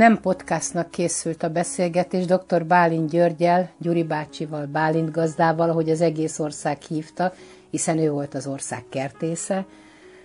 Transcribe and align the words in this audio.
Nem 0.00 0.20
podcastnak 0.20 0.90
készült 0.90 1.42
a 1.42 1.48
beszélgetés 1.48 2.24
dr. 2.24 2.66
Bálint 2.66 3.10
Györgyel, 3.10 3.70
Gyuri 3.78 4.02
bácsival, 4.02 4.66
Bálint 4.66 5.10
gazdával, 5.10 5.70
ahogy 5.70 5.90
az 5.90 6.00
egész 6.00 6.38
ország 6.38 6.80
hívta, 6.82 7.32
hiszen 7.70 7.98
ő 7.98 8.10
volt 8.10 8.34
az 8.34 8.46
ország 8.46 8.84
kertésze. 8.88 9.66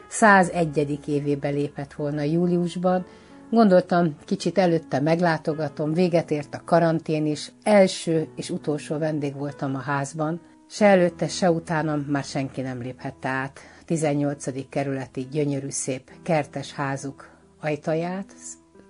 101. 0.07 0.99
évébe 1.05 1.49
lépett 1.49 1.93
volna 1.93 2.21
júliusban, 2.21 3.05
Gondoltam, 3.51 4.15
kicsit 4.25 4.57
előtte 4.57 4.99
meglátogatom, 4.99 5.94
véget 5.94 6.31
ért 6.31 6.55
a 6.55 6.62
karantén 6.65 7.26
is, 7.26 7.51
első 7.63 8.28
és 8.35 8.49
utolsó 8.49 8.97
vendég 8.97 9.35
voltam 9.35 9.76
a 9.76 9.79
házban, 9.79 10.42
se 10.69 10.85
előtte, 10.85 11.28
se 11.28 11.51
utánam 11.51 11.99
már 11.99 12.23
senki 12.23 12.62
nem 12.62 12.81
léphette 12.81 13.29
át. 13.29 13.60
18. 13.85 14.69
kerületi 14.69 15.28
gyönyörű 15.31 15.69
szép 15.69 16.12
kertes 16.23 16.73
házuk 16.73 17.30
ajtaját, 17.62 18.34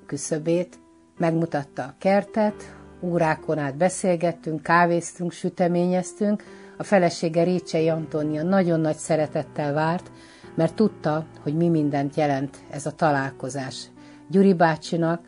küszöbét, 0.05 0.79
megmutatta 1.17 1.83
a 1.83 1.95
kertet, 1.97 2.75
órákon 3.01 3.57
át 3.57 3.77
beszélgettünk, 3.77 4.61
kávéztunk, 4.63 5.31
süteményeztünk, 5.31 6.43
a 6.77 6.83
felesége 6.83 7.43
Récsei 7.43 7.89
Antónia 7.89 8.43
nagyon 8.43 8.79
nagy 8.79 8.95
szeretettel 8.95 9.73
várt, 9.73 10.11
mert 10.55 10.75
tudta, 10.75 11.25
hogy 11.41 11.55
mi 11.55 11.67
mindent 11.69 12.15
jelent 12.15 12.57
ez 12.71 12.85
a 12.85 12.91
találkozás. 12.91 13.85
Gyuri 14.29 14.53
bácsinak, 14.53 15.21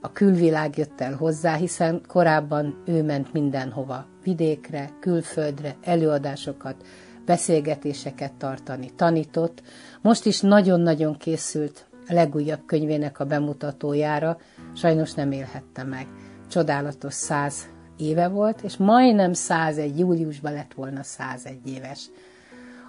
a 0.00 0.12
külvilág 0.12 0.78
jött 0.78 1.00
el 1.00 1.14
hozzá, 1.14 1.54
hiszen 1.54 2.00
korábban 2.06 2.82
ő 2.86 3.02
ment 3.02 3.32
mindenhova, 3.32 4.06
vidékre, 4.22 4.90
külföldre, 5.00 5.76
előadásokat, 5.82 6.76
beszélgetéseket 7.24 8.32
tartani, 8.32 8.90
tanított. 8.96 9.62
Most 10.00 10.26
is 10.26 10.40
nagyon-nagyon 10.40 11.16
készült 11.16 11.86
a 12.08 12.12
legújabb 12.12 12.60
könyvének 12.66 13.20
a 13.20 13.24
bemutatójára, 13.24 14.38
sajnos 14.74 15.12
nem 15.12 15.32
élhette 15.32 15.82
meg. 15.82 16.06
Csodálatos 16.50 17.14
száz 17.14 17.68
éve 17.96 18.28
volt, 18.28 18.62
és 18.62 18.76
majdnem 18.76 19.32
101, 19.32 19.98
júliusban 19.98 20.52
lett 20.52 20.72
volna 20.74 21.02
101 21.02 21.58
éves. 21.66 22.10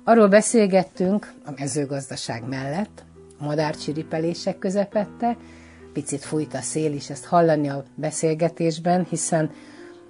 Arról 0.04 0.28
beszélgettünk 0.28 1.34
a 1.45 1.52
mezőgazdaság 1.58 2.48
mellett, 2.48 3.04
a 3.39 3.45
madárcsiripelések 3.45 4.58
közepette, 4.58 5.38
picit 5.94 6.23
fújt 6.23 6.54
a 6.54 6.61
szél 6.61 6.94
is, 6.94 7.09
ezt 7.09 7.26
hallani 7.26 7.70
a 7.70 7.84
beszélgetésben, 7.95 9.06
hiszen 9.09 9.52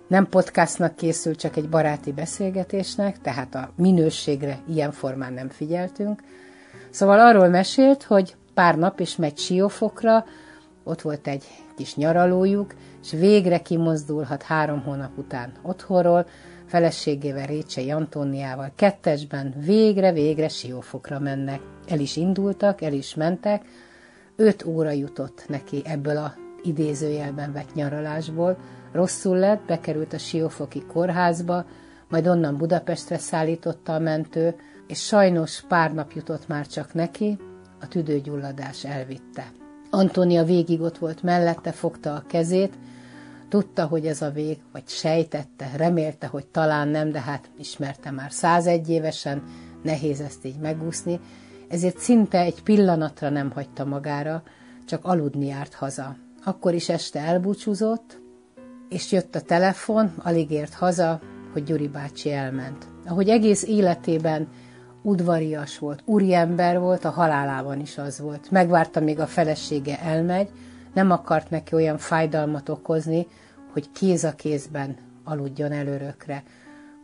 nem 0.07 0.29
podcastnak 0.29 0.95
készül, 0.95 1.35
csak 1.35 1.55
egy 1.55 1.69
baráti 1.69 2.11
beszélgetésnek, 2.11 3.22
tehát 3.22 3.55
a 3.55 3.72
minőségre 3.75 4.59
ilyen 4.67 4.91
formán 4.91 5.33
nem 5.33 5.49
figyeltünk. 5.49 6.23
Szóval 6.89 7.19
arról 7.19 7.47
mesélt, 7.47 8.03
hogy 8.03 8.35
pár 8.55 8.77
nap 8.77 8.99
is 8.99 9.15
megy 9.15 9.37
Siófokra, 9.37 10.25
ott 10.83 11.01
volt 11.01 11.27
egy 11.27 11.43
kis 11.75 11.95
nyaralójuk, 11.95 12.73
és 13.03 13.11
végre 13.11 13.59
kimozdulhat 13.59 14.43
három 14.43 14.81
hónap 14.81 15.17
után 15.17 15.51
otthonról, 15.61 16.25
feleségével 16.65 17.45
Récsei 17.45 17.91
Antóniával 17.91 18.71
kettesben 18.75 19.53
végre-végre 19.65 20.47
Siófokra 20.47 21.19
mennek. 21.19 21.59
El 21.87 21.99
is 21.99 22.15
indultak, 22.15 22.81
el 22.81 22.93
is 22.93 23.15
mentek, 23.15 23.65
öt 24.35 24.65
óra 24.65 24.91
jutott 24.91 25.45
neki 25.47 25.81
ebből 25.85 26.17
a 26.17 26.33
idézőjelben 26.63 27.53
vett 27.53 27.73
nyaralásból, 27.73 28.57
rosszul 28.91 29.37
lett, 29.37 29.65
bekerült 29.65 30.13
a 30.13 30.17
Siófoki 30.17 30.83
kórházba, 30.85 31.65
majd 32.09 32.27
onnan 32.27 32.57
Budapestre 32.57 33.17
szállította 33.17 33.93
a 33.93 33.99
mentő, 33.99 34.55
és 34.87 35.05
sajnos 35.05 35.61
pár 35.67 35.93
nap 35.93 36.11
jutott 36.11 36.47
már 36.47 36.67
csak 36.67 36.93
neki, 36.93 37.37
a 37.81 37.87
tüdőgyulladás 37.87 38.85
elvitte. 38.85 39.51
Antónia 39.89 40.43
végig 40.43 40.81
ott 40.81 40.97
volt 40.97 41.23
mellette, 41.23 41.71
fogta 41.71 42.13
a 42.13 42.23
kezét, 42.27 42.73
tudta, 43.49 43.85
hogy 43.85 44.05
ez 44.05 44.21
a 44.21 44.29
vég, 44.29 44.57
vagy 44.71 44.83
sejtette, 44.85 45.71
remélte, 45.75 46.27
hogy 46.27 46.45
talán 46.45 46.87
nem, 46.87 47.11
de 47.11 47.19
hát 47.19 47.49
ismerte 47.57 48.11
már 48.11 48.31
101 48.31 48.89
évesen, 48.89 49.43
nehéz 49.83 50.19
ezt 50.19 50.45
így 50.45 50.59
megúszni, 50.59 51.19
ezért 51.67 51.97
szinte 51.97 52.39
egy 52.39 52.63
pillanatra 52.63 53.29
nem 53.29 53.51
hagyta 53.51 53.85
magára, 53.85 54.44
csak 54.85 55.05
aludni 55.05 55.45
járt 55.45 55.73
haza. 55.73 56.16
Akkor 56.44 56.73
is 56.73 56.89
este 56.89 57.19
elbúcsúzott, 57.19 58.21
és 58.89 59.11
jött 59.11 59.35
a 59.35 59.41
telefon, 59.41 60.13
alig 60.17 60.51
ért 60.51 60.73
haza, 60.73 61.19
hogy 61.53 61.63
Gyuri 61.63 61.88
bácsi 61.88 62.31
elment. 62.31 62.88
Ahogy 63.05 63.29
egész 63.29 63.63
életében 63.63 64.47
udvarias 65.05 65.79
volt, 65.79 66.01
úriember 66.05 66.79
volt, 66.79 67.05
a 67.05 67.09
halálában 67.09 67.79
is 67.79 67.97
az 67.97 68.19
volt. 68.19 68.51
Megvárta, 68.51 68.99
még 68.99 69.19
a 69.19 69.27
felesége 69.27 69.99
elmegy, 69.99 70.49
nem 70.93 71.11
akart 71.11 71.49
neki 71.49 71.75
olyan 71.75 71.97
fájdalmat 71.97 72.69
okozni, 72.69 73.27
hogy 73.73 73.91
kéz 73.91 74.23
a 74.23 74.35
kézben 74.35 74.95
aludjon 75.23 75.71
el 75.71 75.88
örökre. 75.88 76.44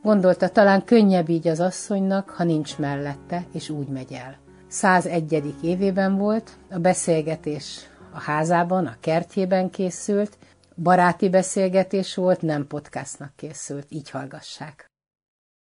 Gondolta, 0.03 0.49
talán 0.49 0.83
könnyebb 0.83 1.29
így 1.29 1.47
az 1.47 1.59
asszonynak, 1.59 2.29
ha 2.29 2.43
nincs 2.43 2.77
mellette, 2.77 3.45
és 3.53 3.69
úgy 3.69 3.87
megy 3.87 4.11
el. 4.13 4.37
101. 4.67 5.55
évében 5.61 6.17
volt, 6.17 6.51
a 6.69 6.77
beszélgetés 6.77 7.79
a 8.13 8.19
házában, 8.19 8.85
a 8.85 8.95
kertjében 8.99 9.69
készült, 9.69 10.37
baráti 10.75 11.29
beszélgetés 11.29 12.15
volt, 12.15 12.41
nem 12.41 12.67
podcastnak 12.67 13.31
készült, 13.35 13.85
így 13.89 14.09
hallgassák. 14.09 14.90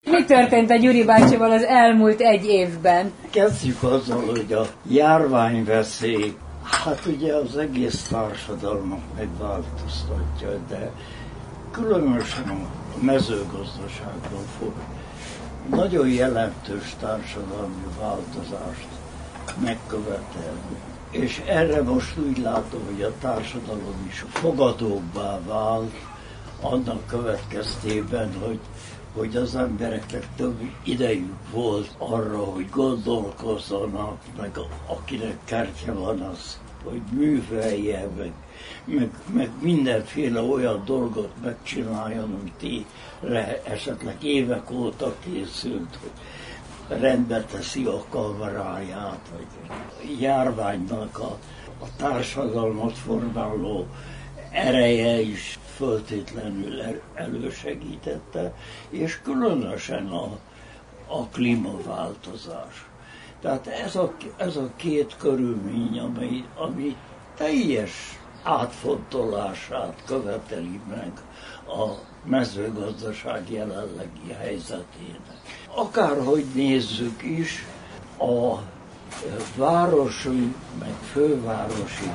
Mi 0.05 0.25
történt 0.25 0.71
a 0.71 0.77
Gyuri 0.77 1.05
bácsival 1.05 1.51
az 1.51 1.63
elmúlt 1.63 2.21
egy 2.21 2.45
évben? 2.47 3.13
Kezdjük 3.31 3.83
azzal, 3.83 4.25
hogy 4.27 4.53
a 4.53 4.67
járványveszély, 4.89 6.35
hát 6.63 7.07
ugye 7.07 7.35
az 7.35 7.57
egész 7.57 8.03
társadalmat 8.03 9.01
megváltoztatja, 9.17 10.59
de 10.69 10.91
különösen 11.71 12.49
a 12.49 13.05
mezőgazdaságban 13.05 14.45
fog 14.59 14.73
nagyon 15.71 16.09
jelentős 16.09 16.95
társadalmi 17.01 17.85
változást 18.01 18.89
megkövetelni. 19.65 20.77
És 21.11 21.43
erre 21.47 21.83
most 21.83 22.19
úgy 22.19 22.39
látom, 22.39 22.81
hogy 22.85 23.03
a 23.03 23.13
társadalom 23.21 24.07
is 24.09 24.25
fogadóbbá 24.29 25.39
vált, 25.47 25.93
annak 26.61 27.07
következtében, 27.07 28.33
hogy, 28.41 28.59
hogy 29.15 29.37
az 29.37 29.55
embereknek 29.55 30.27
több 30.37 30.61
idejük 30.83 31.51
volt 31.51 31.91
arra, 31.99 32.45
hogy 32.45 32.71
gondolkozzanak, 32.71 34.19
meg 34.41 34.59
akinek 34.87 35.39
kártya 35.45 35.99
van, 35.99 36.21
az, 36.21 36.59
hogy 36.85 37.01
művelje, 37.11 38.09
meg, 38.17 38.33
meg, 38.85 39.11
meg 39.33 39.51
mindenféle 39.61 40.41
olyan 40.41 40.83
dolgot 40.85 41.31
megcsináljon, 41.43 42.39
amit 42.41 42.87
esetleg 43.65 44.17
évek 44.23 44.71
óta 44.71 45.15
készült, 45.25 45.99
hogy 46.01 46.11
rendbe 46.89 47.45
teszi 47.45 47.85
a 47.85 48.05
kavaráját, 48.09 49.21
vagy 49.33 49.47
járványnak 50.21 51.19
a, 51.19 51.39
a 51.81 51.87
társadalmat 51.97 52.93
formáló 52.93 53.87
ereje 54.55 55.21
is 55.21 55.59
föltétlenül 55.77 56.81
elősegítette, 57.15 58.55
és 58.91 59.21
különösen 59.23 60.07
a, 60.07 60.39
a 61.07 61.27
klímaváltozás. 61.33 62.87
Tehát 63.41 63.67
ez 63.67 63.97
a, 63.97 64.13
ez 64.37 64.57
a 64.57 64.71
két 64.77 65.17
körülmény, 65.19 65.99
ami, 65.99 66.45
ami 66.57 66.97
teljes 67.37 68.19
átfontolását 68.43 70.03
követeli 70.07 70.81
meg 70.89 71.13
a 71.67 71.93
mezőgazdaság 72.25 73.51
jelenlegi 73.51 74.33
helyzetének. 74.39 75.41
Akárhogy 75.75 76.45
nézzük 76.55 77.23
is, 77.23 77.65
a 78.19 78.59
városi, 79.57 80.55
meg 80.79 80.95
fővárosi 81.13 82.11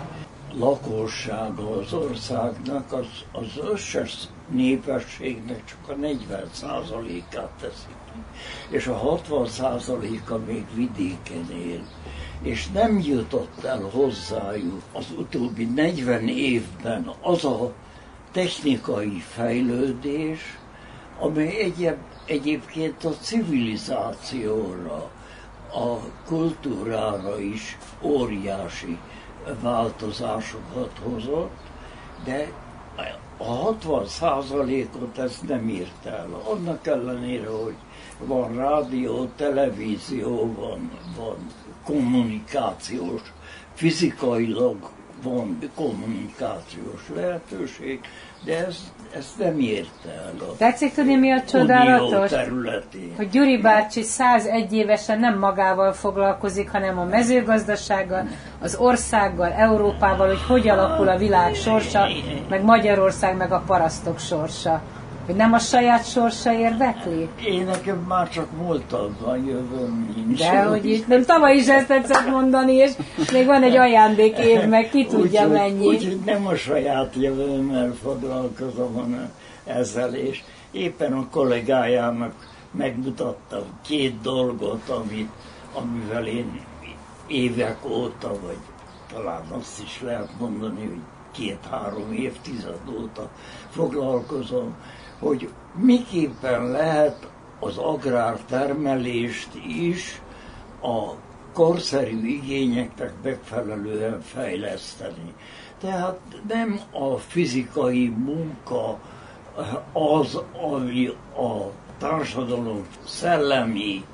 lakossága 0.54 1.78
az 1.78 1.94
országnak 1.94 2.94
az, 2.94 3.08
az 3.32 3.60
összes 3.72 4.18
népességnek 4.50 5.66
csak 5.66 5.88
a 5.88 5.94
40%-át 5.94 7.50
teszi 7.60 7.98
és 8.70 8.88
a 8.88 9.20
60%-a 9.30 10.36
még 10.48 10.66
vidéken 10.74 11.52
él, 11.52 11.82
és 12.42 12.68
nem 12.68 13.00
jutott 13.00 13.64
el 13.64 13.90
hozzájuk 13.92 14.82
az 14.94 15.06
utóbbi 15.18 15.66
40 15.66 16.28
évben 16.28 17.12
az 17.22 17.46
a 17.46 17.74
technikai 18.32 19.20
fejlődés, 19.20 20.58
amely 21.20 21.60
egyéb, 21.60 21.98
egyébként 22.26 23.04
a 23.04 23.10
civilizációra, 23.10 25.10
a 25.74 25.98
kultúrára 26.26 27.40
is 27.40 27.78
óriási 28.02 28.98
változásokat 29.62 31.00
hozott, 31.04 31.58
de 32.24 32.52
a 33.38 33.44
60 33.44 34.08
százalékot 34.08 35.18
ez 35.18 35.40
nem 35.48 35.70
írt 35.70 36.06
el. 36.06 36.28
Annak 36.44 36.88
ellenére, 36.88 37.50
hogy 37.50 37.76
van 38.20 38.56
rádió, 38.56 39.30
televízió, 39.36 40.54
van, 40.54 40.92
van 41.18 41.38
kommunikációs, 41.84 43.22
fizikailag 43.74 44.78
van 45.24 45.60
kommunikációs 45.76 47.10
lehetőség, 47.16 48.00
de 48.46 48.66
ez, 48.66 48.92
ezt 49.16 49.38
nem 49.38 49.60
érte 49.60 50.10
el 50.10 50.34
a 50.40 50.56
Tetszik 50.58 50.94
tudni, 50.94 51.16
mi 51.16 51.32
a 51.32 51.44
csodálatos? 51.44 52.30
területén. 52.30 53.14
Hogy 53.16 53.30
Gyuri 53.30 53.58
bácsi 53.58 54.02
101 54.02 54.74
évesen 54.74 55.20
nem 55.20 55.40
magával 55.40 55.94
foglalkozik, 55.94 56.70
hanem 56.72 57.00
a 57.00 57.04
mezőgazdasággal, 57.04 58.28
az 58.62 58.76
országgal, 58.76 59.52
Európával, 59.52 60.28
hogy 60.28 60.44
hogy 60.48 60.68
alakul 60.68 61.08
a 61.08 61.18
világ 61.18 61.56
sorsa, 61.56 62.08
meg 62.50 62.64
Magyarország, 62.64 63.38
meg 63.38 63.52
a 63.52 63.64
parasztok 63.66 64.20
sorsa. 64.20 64.82
Hogy 65.30 65.38
nem 65.38 65.54
a 65.54 65.60
saját 65.60 66.10
sorsa 66.10 66.54
érdekli? 66.54 67.30
Én 67.46 67.66
nekem 67.66 67.98
már 68.08 68.30
csak 68.30 68.52
múltadban 68.58 69.46
jövőm 69.46 70.14
nincs. 70.16 70.40
De 70.40 70.64
hogy 70.64 70.86
itt, 70.86 71.08
nem 71.08 71.26
tavaly 71.26 71.56
is 71.56 71.68
ezt 71.68 71.88
tetszett 71.88 72.30
mondani, 72.30 72.74
és 72.74 72.92
még 73.32 73.46
van 73.46 73.64
egy 73.64 73.76
ajándék 73.76 74.38
év, 74.38 74.66
meg 74.66 74.90
ki 74.90 75.06
tudja 75.06 75.46
úgy, 75.46 75.52
mennyi. 75.52 75.86
Úgyhogy 75.86 76.20
nem 76.26 76.48
a 76.48 76.56
saját 76.56 77.16
jövőmmel 77.16 77.94
foglalkozom, 78.02 78.94
hanem 78.94 79.32
ezzel, 79.66 80.14
és 80.14 80.44
éppen 80.72 81.14
a 81.14 81.30
kollégájának 81.30 82.34
megmutattam 82.72 83.64
két 83.86 84.22
dolgot, 84.22 84.90
amit, 84.90 85.30
amivel 85.74 86.28
én 86.28 86.62
évek 87.28 87.78
óta, 87.90 88.28
vagy 88.28 88.58
talán 89.14 89.44
azt 89.60 89.82
is 89.84 90.02
lehet 90.02 90.30
mondani, 90.40 90.86
hogy 90.86 91.02
két-három 91.40 92.12
évtized 92.14 92.82
óta 93.02 93.30
foglalkozom, 93.70 94.76
hogy 95.20 95.50
miképpen 95.76 96.72
lehet 96.72 97.30
az 97.60 97.78
agrártermelést 97.78 99.50
is 99.68 100.22
a 100.82 101.14
korszerű 101.54 102.28
igényeknek 102.28 103.14
megfelelően 103.24 104.22
fejleszteni. 104.22 105.34
Tehát 105.80 106.20
nem 106.48 106.80
a 106.92 107.18
fizikai 107.18 108.08
munka 108.08 109.00
az, 109.94 110.40
ami 110.74 111.08
a 111.36 111.72
társadalom 111.98 112.86
szellemi 113.06 114.06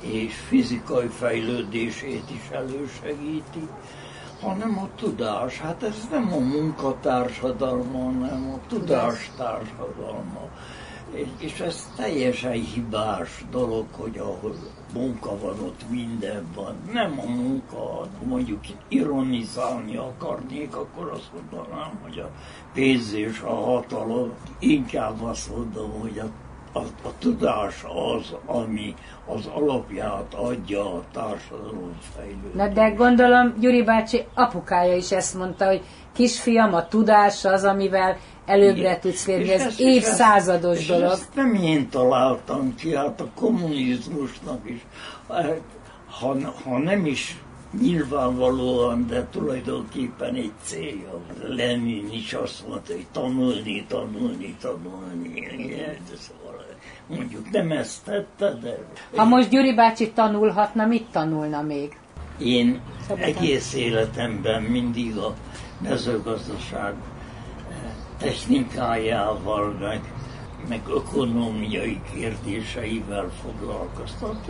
és 0.00 0.34
fizikai 0.34 1.06
fejlődését 1.06 2.30
is 2.30 2.50
elősegíti, 2.50 3.68
hanem 4.42 4.78
a 4.78 4.88
tudás. 4.96 5.58
Hát 5.58 5.82
ez 5.82 6.08
nem 6.10 6.32
a 6.32 6.38
munkatársadalma, 6.38 7.98
hanem 7.98 8.52
a 8.54 8.66
tudástársadalma. 8.68 10.48
És 11.38 11.60
ez 11.60 11.92
teljesen 11.96 12.52
hibás 12.52 13.44
dolog, 13.50 13.86
hogy 13.90 14.18
ahol 14.18 14.54
munka 14.92 15.38
van, 15.38 15.60
ott 15.60 15.90
minden 15.90 16.46
van. 16.54 16.74
Nem 16.92 17.20
a 17.20 17.26
munka, 17.30 18.06
mondjuk 18.24 18.60
ironizálni 18.88 19.96
akarnék, 19.96 20.76
akkor 20.76 21.10
azt 21.10 21.30
mondanám, 21.34 21.98
hogy 22.02 22.18
a 22.18 22.30
pénz 22.72 23.12
és 23.12 23.40
a 23.40 23.54
hatalom. 23.54 24.32
Inkább 24.58 25.22
azt 25.22 25.56
mondom, 25.56 25.90
hogy 26.00 26.18
a 26.18 26.28
a, 26.72 26.78
a 26.78 27.12
tudás 27.18 27.84
az, 27.84 28.34
ami 28.46 28.94
az 29.26 29.46
alapját 29.54 30.34
adja 30.34 30.94
a 30.94 31.02
társadalom 31.12 31.96
fejlődésére. 32.16 32.64
Na 32.66 32.68
de 32.68 32.88
gondolom 32.88 33.54
Gyuri 33.60 33.82
bácsi 33.82 34.24
apukája 34.34 34.96
is 34.96 35.12
ezt 35.12 35.34
mondta, 35.34 35.66
hogy 35.66 35.82
kisfiam, 36.12 36.74
a 36.74 36.88
tudás 36.88 37.44
az, 37.44 37.64
amivel 37.64 38.16
előbbre 38.46 38.98
tudsz 38.98 39.26
lépni. 39.26 39.52
Ez 39.52 39.80
évszázados 39.80 40.78
és 40.78 40.86
dolog. 40.86 41.10
Ezt 41.10 41.34
nem 41.34 41.54
én 41.54 41.88
találtam 41.88 42.74
ki, 42.74 42.94
hát 42.94 43.20
a 43.20 43.26
kommunizmusnak 43.34 44.70
is. 44.70 44.86
Ha, 46.08 46.36
ha 46.64 46.78
nem 46.78 47.06
is 47.06 47.36
nyilvánvalóan, 47.80 49.06
de 49.06 49.26
tulajdonképpen 49.30 50.34
egy 50.34 50.52
célja. 50.62 51.20
Lenin 51.48 52.08
is 52.12 52.32
azt 52.32 52.68
mondta, 52.68 52.92
hogy 52.92 53.06
tanulni, 53.12 53.84
tanulni, 53.88 54.56
tanulni. 54.60 55.40
De 56.10 56.16
szóval 56.16 56.64
mondjuk 57.06 57.50
nem 57.50 57.70
ezt 57.72 58.04
tette, 58.04 58.52
de... 58.52 58.78
Ha 59.16 59.24
most 59.24 59.48
Gyuri 59.48 59.74
bácsi 59.74 60.10
tanulhatna, 60.10 60.86
mit 60.86 61.06
tanulna 61.10 61.62
még? 61.62 61.96
Én 62.38 62.80
Szabadán. 63.06 63.28
egész 63.28 63.74
életemben 63.74 64.62
mindig 64.62 65.16
a 65.16 65.34
mezőgazdaság 65.78 66.94
eh, 66.94 67.76
technikájával, 68.18 69.70
meg, 69.80 70.00
meg 70.68 70.80
ökonómiai 70.88 72.00
kérdéseivel 72.14 73.30
foglalkoztam. 73.42 74.40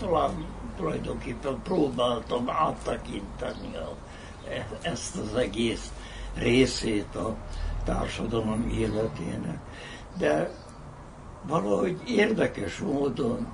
Talán 0.00 0.30
tulajdonképpen 0.76 1.62
próbáltam 1.62 2.50
áttekinteni 2.50 3.76
a, 3.76 3.96
e, 4.48 4.66
ezt 4.82 5.16
az 5.16 5.34
egész 5.34 5.92
részét 6.34 7.14
a 7.16 7.36
társadalom 7.84 8.68
életének. 8.68 9.58
De 10.18 10.50
valahogy 11.46 12.00
érdekes 12.06 12.78
módon 12.78 13.46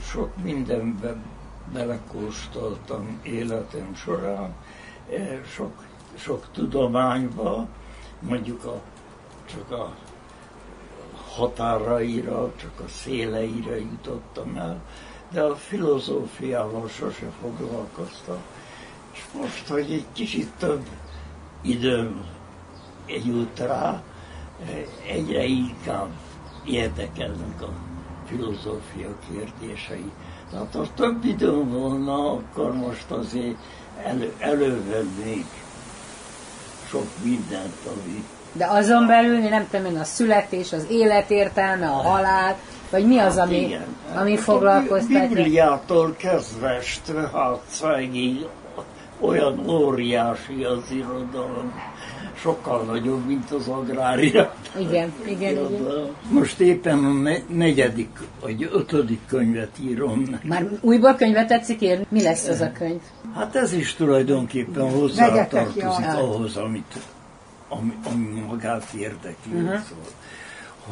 sok 0.00 0.42
mindenben 0.42 1.24
belekóstoltam 1.72 3.20
életem 3.22 3.94
során, 3.94 4.54
sok, 5.54 5.84
sok 6.14 6.46
tudományba, 6.52 7.66
mondjuk 8.20 8.64
a, 8.64 8.80
csak 9.46 9.70
a 9.70 9.94
határaira, 11.36 12.52
csak 12.56 12.80
a 12.84 12.88
széleire 12.88 13.78
jutottam 13.78 14.56
el, 14.56 14.80
de 15.36 15.42
a 15.42 15.56
filozófiával 15.56 16.88
sose 16.88 17.26
foglalkoztam. 17.40 18.36
És 19.12 19.20
most, 19.40 19.68
hogy 19.68 19.92
egy 19.92 20.04
kicsit 20.12 20.50
több 20.58 20.82
időm 21.62 22.24
jut 23.24 23.58
rá, 23.58 24.02
egyre 25.08 25.44
inkább 25.44 26.08
érdekelnek 26.64 27.62
a 27.62 27.68
filozófia 28.26 29.08
kérdései. 29.30 30.10
Tehát 30.50 30.74
ha 30.74 30.86
több 30.94 31.24
időm 31.24 31.70
volna, 31.70 32.32
akkor 32.32 32.72
most 32.72 33.10
azért 33.10 33.56
elő, 34.04 34.32
elővennék 34.38 35.46
sok 36.88 37.06
mindent, 37.22 37.76
ami... 37.86 38.24
De 38.52 38.66
azon 38.66 39.06
belül, 39.06 39.38
nem 39.38 39.68
tudom 39.70 39.86
én, 39.86 39.98
a 39.98 40.04
születés, 40.04 40.72
az 40.72 40.86
életértelme, 40.90 41.86
a 41.86 42.02
halál, 42.02 42.56
vagy 42.90 43.06
mi 43.06 43.18
az, 43.18 43.36
ami, 43.36 43.56
Igen. 43.56 43.84
ami 44.14 44.36
foglalkoztatja? 44.36 45.28
Bibliától 45.28 46.14
kezdve 46.16 46.80
Strehátszágig 46.80 48.46
olyan 49.20 49.68
óriási 49.68 50.64
az 50.64 50.90
irodalom, 50.90 51.72
sokkal 52.40 52.82
nagyobb, 52.82 53.26
mint 53.26 53.50
az 53.50 53.68
agrária. 53.68 54.54
Igen, 54.78 55.12
igen, 55.26 55.50
igen. 55.50 56.08
Most 56.30 56.60
éppen 56.60 57.04
a 57.04 57.30
negyedik, 57.54 58.18
vagy 58.40 58.68
ötödik 58.72 59.20
könyvet 59.26 59.78
írom. 59.80 60.38
Már 60.42 60.68
újból 60.80 61.14
könyvet 61.14 61.48
tetszik 61.48 61.82
írni? 61.82 62.06
Mi 62.08 62.22
lesz 62.22 62.48
az 62.48 62.60
a 62.60 62.72
könyv? 62.72 63.00
Hát 63.34 63.56
ez 63.56 63.72
is 63.72 63.94
tulajdonképpen 63.94 64.90
hozzátartozik 64.90 65.84
ahhoz, 66.16 66.56
amit, 66.56 66.94
ami, 67.68 67.92
ami 68.12 68.40
magát 68.48 68.92
érdekli. 68.92 69.52
Uh-huh. 69.52 69.80
Szóval 69.88 70.04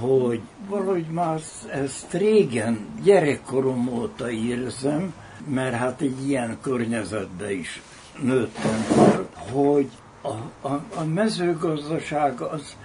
hogy 0.00 0.40
valahogy 0.68 1.06
már 1.06 1.40
ezt 1.70 2.12
régen, 2.12 2.86
gyerekkorom 3.02 3.88
óta 3.88 4.30
érzem, 4.30 5.14
mert 5.48 5.74
hát 5.74 6.00
egy 6.00 6.28
ilyen 6.28 6.58
környezetben 6.60 7.50
is 7.50 7.82
nőttem 8.22 8.80
fel, 8.80 9.28
hogy 9.52 9.88
a, 10.22 10.68
a, 10.68 10.80
a 10.94 11.04
mezőgazdaság 11.04 12.40
az 12.40 12.76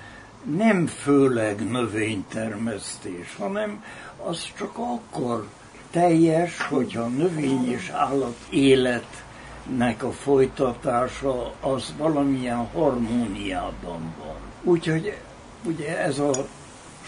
nem 0.58 0.88
főleg 0.88 1.70
növénytermesztés, 1.72 3.36
hanem 3.40 3.84
az 4.26 4.48
csak 4.58 4.78
akkor 4.78 5.48
teljes, 5.92 6.62
hogyha 6.62 7.08
növény 7.08 7.72
és 7.72 7.90
állat 7.90 8.38
életnek 8.50 10.04
a 10.04 10.12
folytatása 10.12 11.54
az 11.60 11.94
valamilyen 11.98 12.66
harmóniában 12.66 14.14
van. 14.24 14.38
Úgyhogy 14.64 15.18
ugye 15.66 16.00
ez 16.00 16.20
a 16.20 16.32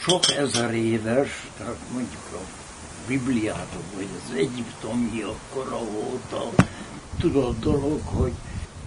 sok 0.01 0.31
ezer 0.37 0.73
éves, 0.73 1.49
tehát 1.57 1.79
mondjuk 1.93 2.21
a 2.33 2.39
Bibliában, 3.07 3.83
vagy 3.95 4.07
az 4.15 4.35
egyiptomi 4.35 5.21
akkora 5.21 5.77
volt 5.77 6.31
a 6.31 6.63
tudott 7.19 7.59
dolog, 7.59 8.01
hogy 8.03 8.31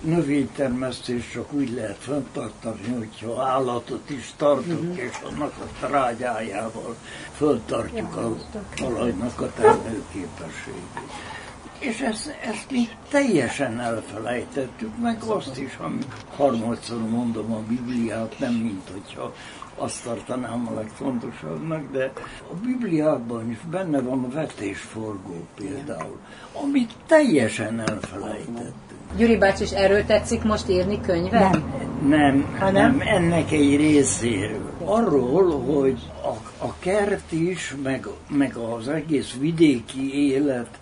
növénytermesztés 0.00 1.30
csak 1.33 1.52
úgy 1.52 1.71
lehet 1.71 1.97
fenntartani, 1.99 2.94
hogyha 2.99 3.42
állatot 3.42 4.11
is 4.11 4.33
tartunk, 4.37 4.80
uh-huh. 4.80 4.99
és 4.99 5.12
annak 5.30 5.54
a 5.61 5.87
trágyájával 5.87 6.97
föntartjuk 7.37 8.16
a 8.16 8.37
talajnak 8.75 9.40
a 9.40 9.52
termelőképességét. 9.52 11.11
És 11.78 12.00
ezt, 12.00 12.37
ezt 12.40 12.71
mi 12.71 12.88
teljesen 13.11 13.80
elfelejtettük, 13.80 14.99
meg 14.99 15.23
azt 15.23 15.59
is, 15.59 15.76
ami 15.80 15.99
harmadszor 16.37 17.09
mondom 17.09 17.52
a 17.52 17.59
Bibliát, 17.59 18.38
nem 18.38 18.52
mint 18.52 18.88
hogyha 18.92 19.35
azt 19.76 20.04
tartanám 20.04 20.69
a 20.73 20.75
legfontosabbnak, 20.75 21.93
de 21.93 22.12
a 22.50 22.54
Bibliában 22.54 23.50
is 23.50 23.59
benne 23.71 24.00
van 24.00 24.25
a 24.25 24.28
vetésforgó 24.28 25.47
például, 25.54 26.19
amit 26.52 26.93
teljesen 27.07 27.81
elfelejtettünk. 27.81 28.73
Gyuri 29.16 29.37
bácsi, 29.37 29.62
is 29.62 29.71
erről 29.71 30.04
tetszik 30.04 30.43
most 30.43 30.69
írni 30.69 31.00
könyvet? 31.00 31.50
Nem, 31.50 31.64
nem, 32.09 32.57
Ha 32.59 32.71
nem? 32.71 32.97
nem, 32.97 33.09
ennek 33.09 33.52
egy 33.52 33.76
részéről. 33.76 34.71
Arról, 34.85 35.61
hogy 35.61 35.99
a, 36.23 36.64
a 36.66 36.75
kert 36.78 37.33
is, 37.33 37.75
meg, 37.83 38.07
meg 38.28 38.57
az 38.57 38.88
egész 38.88 39.35
vidéki 39.38 40.31
élet 40.31 40.78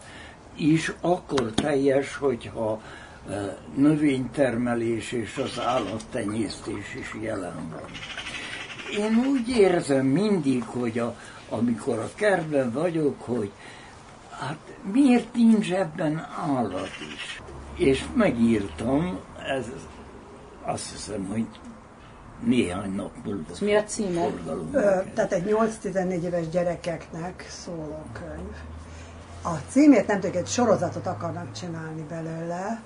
is 0.57 0.93
akkor 1.01 1.53
teljes, 1.55 2.17
hogyha 2.17 2.81
e, 3.31 3.57
növénytermelés 3.75 5.13
és 5.13 5.37
az 5.45 5.61
állattenyésztés 5.65 6.95
is 7.01 7.17
jelen 7.21 7.71
van. 7.71 7.91
Én 8.99 9.25
úgy 9.27 9.49
érzem 9.49 10.07
mindig, 10.07 10.65
hogy 10.65 10.99
a, 10.99 11.17
amikor 11.49 11.99
a 11.99 12.09
kertben 12.15 12.73
vagyok, 12.73 13.23
hogy 13.23 13.53
hát 14.31 14.59
miért 14.93 15.35
nincs 15.35 15.73
ebben 15.73 16.27
állat 16.47 16.91
is. 17.15 17.43
És 17.77 18.05
megírtam, 18.15 19.19
ez 19.57 19.67
azt 20.63 20.91
hiszem, 20.91 21.27
hogy 21.27 21.47
néhány 22.45 22.95
nap 22.95 23.11
múlva. 23.25 23.53
Mi 23.61 23.75
a 23.75 23.85
címe? 23.85 24.27
tehát 25.15 25.33
egy 25.33 25.57
8-14 25.83 26.23
éves 26.23 26.49
gyerekeknek 26.49 27.47
szóló 27.49 28.03
könyv. 28.13 28.55
A 29.43 29.55
címét 29.69 30.07
nem 30.07 30.21
tudjuk, 30.21 30.43
egy 30.43 30.49
sorozatot 30.49 31.07
akarnak 31.07 31.53
csinálni 31.53 32.05
belőle. 32.09 32.83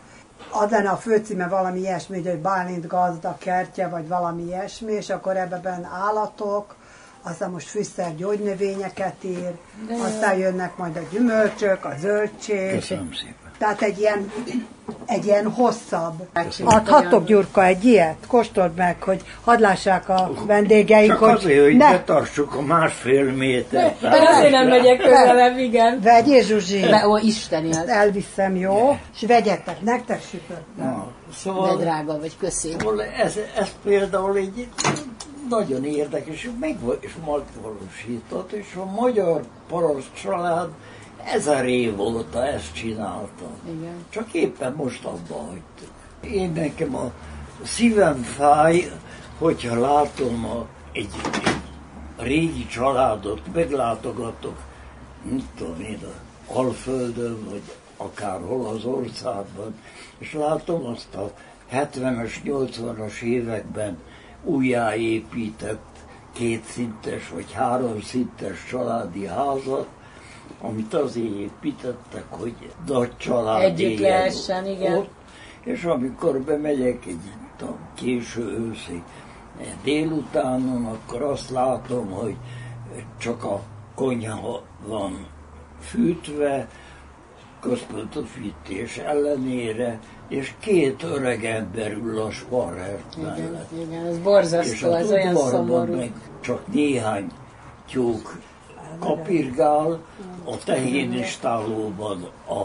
Az 0.50 0.70
lenne 0.70 0.88
a 0.88 0.96
főcíme 0.96 1.48
valami 1.48 1.78
ilyesmi, 1.78 2.22
hogy 2.22 2.38
Bálint 2.38 2.86
gazda 2.86 3.36
kertje, 3.38 3.88
vagy 3.88 4.08
valami 4.08 4.42
ilyesmi, 4.42 4.92
és 4.92 5.10
akkor 5.10 5.36
ebben 5.36 5.84
állatok, 5.84 6.74
aztán 7.22 7.50
most 7.50 7.66
fűszer 7.66 8.16
gyógynövényeket 8.16 9.24
ír, 9.24 9.52
aztán 10.02 10.36
jönnek 10.36 10.76
majd 10.76 10.96
a 10.96 11.00
gyümölcsök, 11.10 11.84
a 11.84 11.92
zöldség. 11.98 12.70
Köszönöm 12.70 13.12
szépen. 13.12 13.45
Tehát 13.58 13.82
egy 13.82 13.98
ilyen, 13.98 14.32
egy 15.06 15.24
ilyen 15.24 15.50
hosszabb. 15.50 16.28
Köszönöm. 16.32 16.74
Adhattok 16.74 17.24
Gyurka 17.24 17.64
egy 17.64 17.84
ilyet? 17.84 18.16
Kóstold 18.28 18.74
meg, 18.74 19.02
hogy 19.02 19.22
hadd 19.44 19.60
lássák 19.60 20.08
a 20.08 20.30
vendégeink, 20.46 21.10
Csak 21.10 21.18
hogy 21.18 21.34
azért, 21.34 21.64
hogy 21.64 21.76
ne 21.76 21.90
betartsuk 21.90 22.54
a 22.54 22.60
másfél 22.60 23.32
métert. 23.32 24.00
De 24.00 24.28
azért 24.28 24.50
nem 24.52 24.68
megyek 24.68 24.98
közelebb, 24.98 25.58
igen. 25.58 26.00
vegyél 26.00 26.42
Zsuzsi, 26.42 26.80
De, 26.80 27.08
ó, 27.08 27.16
isteni 27.16 27.70
az. 27.70 27.88
elviszem, 27.88 28.56
jó? 28.56 28.98
És 29.14 29.26
vegyetek, 29.26 29.80
nektek 29.80 30.22
sütött. 30.22 30.66
Na, 30.76 31.06
De 31.28 31.34
szóval, 31.34 31.76
drága 31.76 32.18
vagy, 32.18 32.36
köszi. 32.38 32.74
szóval 32.78 33.02
ez, 33.02 33.38
ez 33.58 33.68
például 33.84 34.36
egy 34.36 34.68
nagyon 35.48 35.84
érdekes, 35.84 36.48
meg 36.60 36.76
és 37.00 37.12
megvalósított, 37.20 38.52
és 38.52 38.74
a 38.76 38.84
magyar 39.00 39.40
paraszt 39.68 40.08
család 40.22 40.68
ezer 41.26 41.64
év 41.64 42.00
óta 42.00 42.46
ezt 42.46 42.74
csinálta. 42.74 43.48
Igen. 43.66 44.04
Csak 44.08 44.32
éppen 44.32 44.72
most 44.72 45.04
abba 45.04 45.34
hagytuk. 45.34 45.90
Én 46.20 46.52
nekem 46.52 46.96
a 46.96 47.12
szívem 47.62 48.22
fáj, 48.22 48.92
hogyha 49.38 49.80
látom 49.80 50.44
a, 50.44 50.66
egy, 50.92 51.10
egy 51.34 51.56
régi 52.16 52.66
családot, 52.66 53.40
meglátogatok, 53.54 54.56
mit 55.22 55.44
tudom 55.56 55.80
én, 55.80 55.98
a 56.02 56.24
Alföldön, 56.58 57.44
vagy 57.50 57.62
akárhol 57.96 58.66
az 58.66 58.84
országban, 58.84 59.74
és 60.18 60.32
látom 60.32 60.86
azt 60.86 61.14
a 61.14 61.32
70-es, 61.72 62.32
80-as 62.44 63.20
években 63.20 63.98
újjáépített 64.44 65.84
kétszintes 66.32 67.28
vagy 67.28 67.52
háromszintes 67.52 68.66
családi 68.68 69.26
házat, 69.26 69.88
amit 70.60 70.94
azért 70.94 71.34
építettek, 71.34 72.24
hogy 72.28 72.54
nagy 72.86 73.16
család 73.16 73.62
Együtt 73.62 73.98
lehessen, 73.98 74.66
igen. 74.66 74.96
Ott, 74.96 75.10
és 75.64 75.84
amikor 75.84 76.40
bemegyek 76.40 77.06
egy 77.06 77.18
tudom, 77.56 77.76
késő 77.94 78.42
őszi 78.42 79.02
délutánon, 79.84 80.84
akkor 80.84 81.22
azt 81.22 81.50
látom, 81.50 82.10
hogy 82.10 82.36
csak 83.18 83.44
a 83.44 83.62
konyha 83.94 84.62
van 84.86 85.26
fűtve, 85.80 86.68
központosítés 87.60 88.96
ellenére, 88.96 89.98
és 90.28 90.54
két 90.58 91.02
öreg 91.02 91.44
ember 91.44 91.92
ül 91.92 92.20
a 92.20 92.30
sparhert 92.30 93.16
Igen, 93.16 93.28
mellett. 93.30 93.70
igen, 93.72 94.06
ez 94.06 94.16
És 94.16 94.22
borzasztó, 94.22 94.92
ez 94.92 95.10
olyan 95.10 95.36
szomorú. 95.36 95.96
meg 95.96 96.12
csak 96.40 96.66
néhány 96.72 97.30
tyúk 97.90 98.38
kapirgál, 98.98 99.98
a 100.44 100.56
tehénistálóban 100.64 102.28
a 102.48 102.64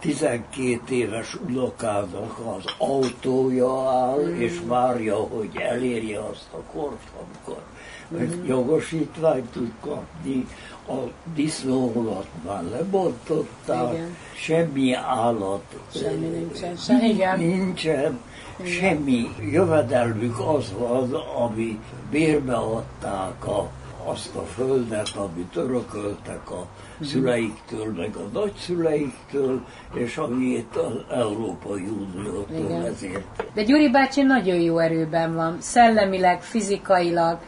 12 0.00 0.94
éves 0.94 1.36
unokának 1.48 2.38
az 2.56 2.64
autója 2.78 3.90
áll, 3.90 4.34
és 4.38 4.60
várja, 4.66 5.16
hogy 5.16 5.50
elérje 5.56 6.20
azt 6.20 6.48
a 6.52 6.72
kort, 6.72 7.08
amikor 7.18 7.62
meg 8.08 8.38
jogosítványt 8.46 9.50
tud 9.50 9.72
kapni, 9.80 10.46
a 10.88 11.10
disznóholat 11.34 12.26
már 12.46 12.62
lebontották, 12.62 13.92
Igen. 13.92 14.16
semmi 14.34 14.92
állat 14.92 15.64
Semmi 15.94 16.26
nincsen, 16.26 16.76
sem, 16.76 17.04
igen. 17.04 17.38
nincsen, 17.38 18.20
semmi 18.64 19.28
jövedelmük 19.50 20.38
az 20.38 20.72
van, 20.78 21.14
ami 21.14 21.78
bérbe 22.10 22.54
adták 22.54 23.46
a, 23.46 23.70
azt 24.04 24.34
a 24.36 24.42
földet, 24.42 25.08
amit 25.16 25.56
örököltek 25.56 26.50
a 26.50 26.66
szüleiktől, 27.00 27.92
meg 27.96 28.16
a 28.16 28.28
nagyszüleiktől, 28.32 29.64
és 29.94 30.16
amit 30.16 30.76
az 30.76 31.16
Európai 31.16 31.82
Uniótól 31.82 32.64
Igen. 32.64 32.84
ezért. 32.84 33.50
De 33.54 33.62
Gyuri 33.62 33.90
bácsi 33.90 34.22
nagyon 34.22 34.60
jó 34.60 34.78
erőben 34.78 35.34
van, 35.34 35.56
szellemileg, 35.60 36.42
fizikailag. 36.42 37.38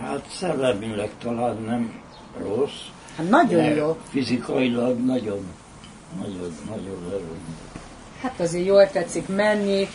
Hát 0.00 0.26
szellemileg 0.30 1.10
talán 1.22 1.56
nem 1.66 2.00
rossz, 2.38 2.80
Hát 3.16 3.28
nagyon 3.30 3.64
jó. 3.64 3.96
fizikailag 4.08 4.98
nagyon, 5.04 5.38
nagyon, 6.18 6.52
nagyon 6.68 7.04
erős. 7.10 7.38
Hát 8.22 8.40
azért 8.40 8.66
jól 8.66 8.90
tetszik 8.90 9.28
menni. 9.28 9.86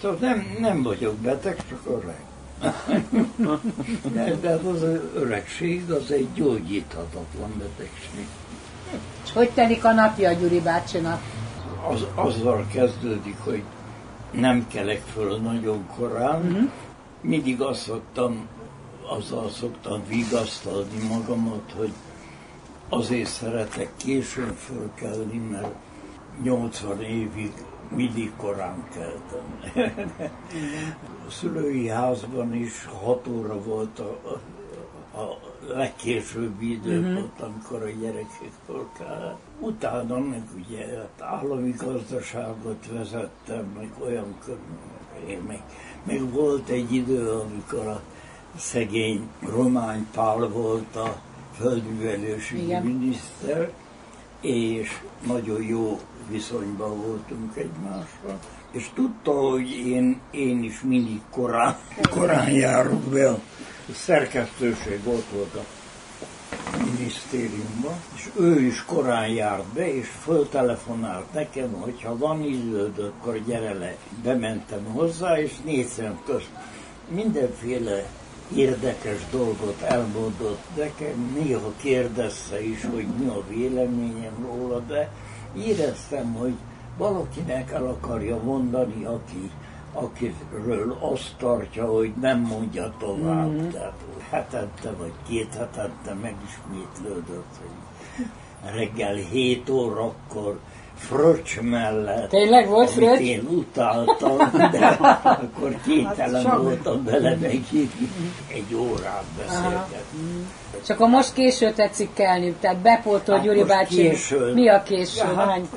Szóval 0.00 0.16
nem, 0.20 0.56
nem 0.60 0.82
vagyok 0.82 1.14
beteg, 1.14 1.56
csak 1.68 1.80
öreg. 1.86 2.20
De, 4.12 4.34
de 4.40 4.48
hát 4.48 4.64
az 4.64 4.82
öregség 5.14 5.90
az 5.90 6.10
egy 6.10 6.28
gyógyíthatatlan 6.34 7.52
betegség. 7.58 8.26
És 9.24 9.32
hogy 9.32 9.50
telik 9.50 9.84
a 9.84 9.92
napja 9.92 10.28
a 10.28 10.32
Gyuri 10.32 10.60
bácsinak? 10.60 11.20
Az, 11.90 12.06
azzal 12.14 12.66
kezdődik, 12.72 13.36
hogy 13.44 13.62
nem 14.30 14.66
kelek 14.68 15.02
föl 15.12 15.38
nagyon 15.38 15.86
korán. 15.96 16.40
Uh-huh. 16.40 16.70
Mindig 17.20 17.60
azt 17.60 17.80
szoktam, 17.80 18.46
azzal 19.18 19.50
szoktam 19.50 20.02
vigasztalni 20.08 21.06
magamat, 21.08 21.72
hogy 21.76 21.92
azért 22.88 23.28
szeretek 23.28 23.90
későn 23.96 24.54
fölkelni, 24.54 25.38
mert 25.50 25.74
80 26.42 27.02
évig 27.02 27.52
mindig 27.88 28.32
korán 28.36 28.88
keltem. 28.92 29.60
a 31.26 31.30
szülői 31.30 31.88
házban 31.88 32.54
is 32.54 32.84
6 33.02 33.26
óra 33.28 33.62
volt 33.62 33.98
a, 33.98 34.20
a, 34.22 35.20
a 35.20 35.38
legkésőbbi 35.74 36.72
időpont, 36.72 37.40
amikor 37.40 37.82
a 37.82 37.90
gyerekek 38.00 38.52
fölkelett. 38.66 39.38
Utána 39.60 40.18
meg 40.18 40.42
ugye 40.56 40.86
hát 40.86 41.28
állami 41.28 41.74
gazdaságot 41.78 42.86
vezettem, 42.92 43.66
meg 43.76 43.90
olyan 44.00 44.34
körülmények. 44.44 45.46
Meg, 45.46 45.62
meg 46.04 46.32
volt 46.32 46.68
egy 46.68 46.92
idő, 46.92 47.30
amikor 47.30 47.86
a 47.86 48.00
szegény 48.56 49.28
Romány 49.40 50.06
Pál 50.12 50.48
volt 50.48 50.96
a 50.96 51.20
földművelősi 51.54 52.62
Igen. 52.62 52.82
miniszter, 52.82 53.72
és 54.40 55.00
nagyon 55.26 55.62
jó 55.62 56.00
viszonyban 56.30 57.02
voltunk 57.02 57.56
egymással. 57.56 58.38
És 58.70 58.90
tudta, 58.94 59.32
hogy 59.32 59.70
én, 59.70 60.20
én 60.30 60.62
is 60.62 60.80
mindig 60.80 61.20
korán, 61.30 61.76
korán 62.10 62.50
járok 62.50 63.00
be. 63.00 63.28
A 63.30 63.92
szerkesztőség 63.92 65.00
ott 65.04 65.26
volt 65.32 65.54
a 65.54 65.64
minisztériumban, 66.84 67.94
és 68.14 68.28
ő 68.38 68.60
is 68.60 68.84
korán 68.84 69.28
járt 69.28 69.66
be, 69.66 69.94
és 69.94 70.08
föltelefonált 70.22 71.32
nekem, 71.32 71.72
hogy 71.72 72.02
ha 72.02 72.16
van 72.16 72.44
időd, 72.44 72.98
akkor 72.98 73.42
gyere 73.46 73.72
le. 73.72 73.96
Bementem 74.22 74.84
hozzá, 74.84 75.40
és 75.40 75.52
négy 75.64 75.86
szem 75.86 76.20
közt 76.26 76.50
mindenféle 77.08 78.06
érdekes 78.54 79.26
dolgot 79.30 79.80
elmondott 79.82 80.76
nekem, 80.76 81.40
néha 81.42 81.72
kérdezte 81.76 82.62
is, 82.62 82.84
hogy 82.84 83.06
mi 83.18 83.26
a 83.26 83.42
véleményem 83.48 84.46
róla, 84.50 84.78
de 84.78 85.10
éreztem, 85.56 86.32
hogy 86.32 86.54
valakinek 86.96 87.70
el 87.70 87.86
akarja 87.86 88.42
mondani, 88.42 89.04
aki, 89.04 89.50
akiről 89.92 90.96
azt 91.00 91.34
tartja, 91.38 91.86
hogy 91.86 92.12
nem 92.20 92.38
mondja 92.40 92.94
tovább. 92.98 93.48
Mm-hmm. 93.48 93.68
Tehát 93.70 93.94
hetente 94.30 94.90
vagy 94.98 95.12
két 95.28 95.54
hetente 95.54 96.14
megismétlődött, 96.22 97.54
hogy 97.60 98.26
reggel 98.74 99.14
7 99.14 99.70
órakor 99.70 100.58
fröccs 100.98 101.60
mellett. 101.60 102.28
Tényleg 102.28 102.68
volt 102.68 102.90
fröccs? 102.90 103.18
én 103.20 103.46
utáltam, 103.50 104.36
de 104.70 104.86
akkor 105.22 105.76
képtelen 105.86 106.44
Hát 106.46 106.56
voltam 106.58 107.04
bele 107.04 107.36
megírni. 107.40 108.10
Egy 108.52 108.74
órát 108.74 109.24
beszélgetni. 109.36 110.46
És 110.82 110.88
akkor 110.90 111.08
most 111.08 111.32
késő 111.32 111.72
tetszik 111.72 112.10
kelni, 112.14 112.52
tehát 112.60 112.76
bepótol 112.78 113.34
Hát 113.36 113.44
Gyuri 113.44 113.64
bácsi. 113.64 113.96
késő. 113.96 114.52
Mi 114.52 114.68
a 114.68 114.82
késő? 114.82 115.18
Ja, 115.26 115.34
hát- 115.34 115.68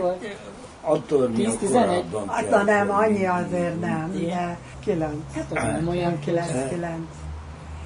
Hánykor? 0.81 0.99
Antónia 1.01 1.49
10-11? 1.51 1.57
korábban 1.71 2.27
Hát 2.27 2.49
kell 2.49 2.57
na 2.57 2.63
nem, 2.63 2.89
annyi 2.91 3.25
azért 3.25 3.79
nem, 3.79 4.11
de 4.29 4.57
kilenc. 4.79 5.33
Hát 5.35 5.45
az 5.49 5.63
nem 5.63 5.87
olyan 5.87 6.19
kilenc. 6.19 6.47
Kilenc, 6.51 6.69
kilenc. 6.69 7.05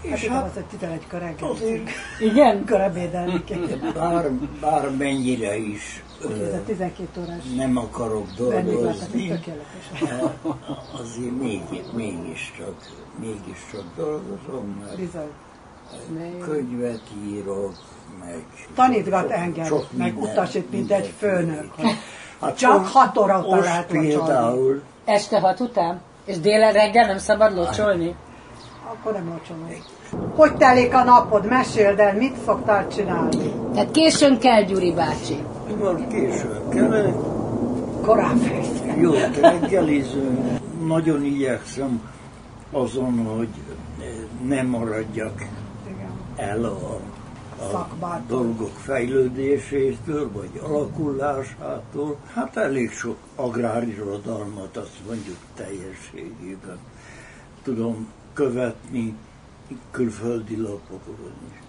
Hát 0.03 0.13
És 0.17 0.23
itt 0.23 0.29
hát 0.29 0.45
az, 0.45 0.51
hogy 0.53 0.89
11-kor 0.89 1.19
reggel. 1.19 1.49
azért 1.49 1.89
Igen? 2.19 2.65
Kell. 3.45 3.91
bár, 3.93 4.31
bármennyire 4.61 5.57
is 5.57 6.03
Ez 6.23 6.53
a 6.53 6.63
12 6.65 7.21
órás 7.21 7.43
nem 7.55 7.77
akarok 7.77 8.27
dolgozni, 8.37 9.39
azért 11.01 11.39
még, 11.41 11.61
mégiscsak, 11.95 12.75
mégiscsak 13.19 13.83
dolgozom, 13.95 14.77
mert 14.81 14.95
Bizony. 14.95 15.29
könyvet 16.41 17.01
írok, 17.27 17.73
meg... 18.19 18.45
Tanítgat 18.75 19.21
sok- 19.21 19.31
engem, 19.31 19.65
sok 19.65 19.87
meg 19.97 20.13
minden- 20.13 20.31
utasít, 20.33 20.71
mint 20.71 20.91
egy 20.91 21.13
főnök. 21.17 21.71
Hát 22.41 22.57
Csak 22.57 22.79
most- 22.79 22.91
hat 22.93 23.17
óra 23.17 23.37
után 23.37 23.49
most 23.49 23.63
lehet 23.67 23.91
locsolni. 23.91 24.07
például 24.07 24.81
Este 25.05 25.39
hat 25.39 25.59
után? 25.59 26.01
És 26.25 26.39
délen 26.39 26.73
reggel 26.73 27.07
nem 27.07 27.17
szabad 27.17 27.55
locsolni? 27.55 28.15
Akkor 28.91 29.11
nem 29.13 29.27
locsolom. 29.27 29.69
Hogy 30.35 30.55
telik 30.55 30.93
a 30.93 31.03
napod? 31.03 31.45
Meséld 31.45 31.99
el, 31.99 32.13
mit 32.13 32.35
szoktál 32.45 32.87
csinálni? 32.87 33.53
Tehát 33.73 33.91
későn 33.91 34.39
kell 34.39 34.63
Gyuri 34.63 34.91
bácsi. 34.93 35.43
most 35.79 36.07
későn 36.07 36.69
kelek, 36.69 37.13
Korán 38.05 38.37
fekszel. 38.37 38.97
Jó, 38.97 39.11
reggelizünk. 39.41 40.39
Nagyon 40.87 41.23
igyekszem 41.23 42.01
azon, 42.71 43.25
hogy 43.37 43.47
eh, 43.99 44.05
ne 44.47 44.61
maradjak 44.63 45.41
Igen. 45.87 46.11
el 46.49 46.63
a, 46.65 46.99
a 47.59 47.69
Szakmától. 47.71 48.37
dolgok 48.37 48.77
fejlődésétől, 48.77 50.31
vagy 50.31 50.61
alakulásától. 50.63 52.17
Hát 52.33 52.57
elég 52.57 52.91
sok 52.91 53.17
agrárirodalmat, 53.35 54.77
azt 54.77 54.99
mondjuk 55.07 55.37
teljességében 55.55 56.77
tudom 57.63 58.07
követni 58.33 59.15
külföldi 59.91 60.61
lapokon 60.61 61.33
is. 61.51 61.63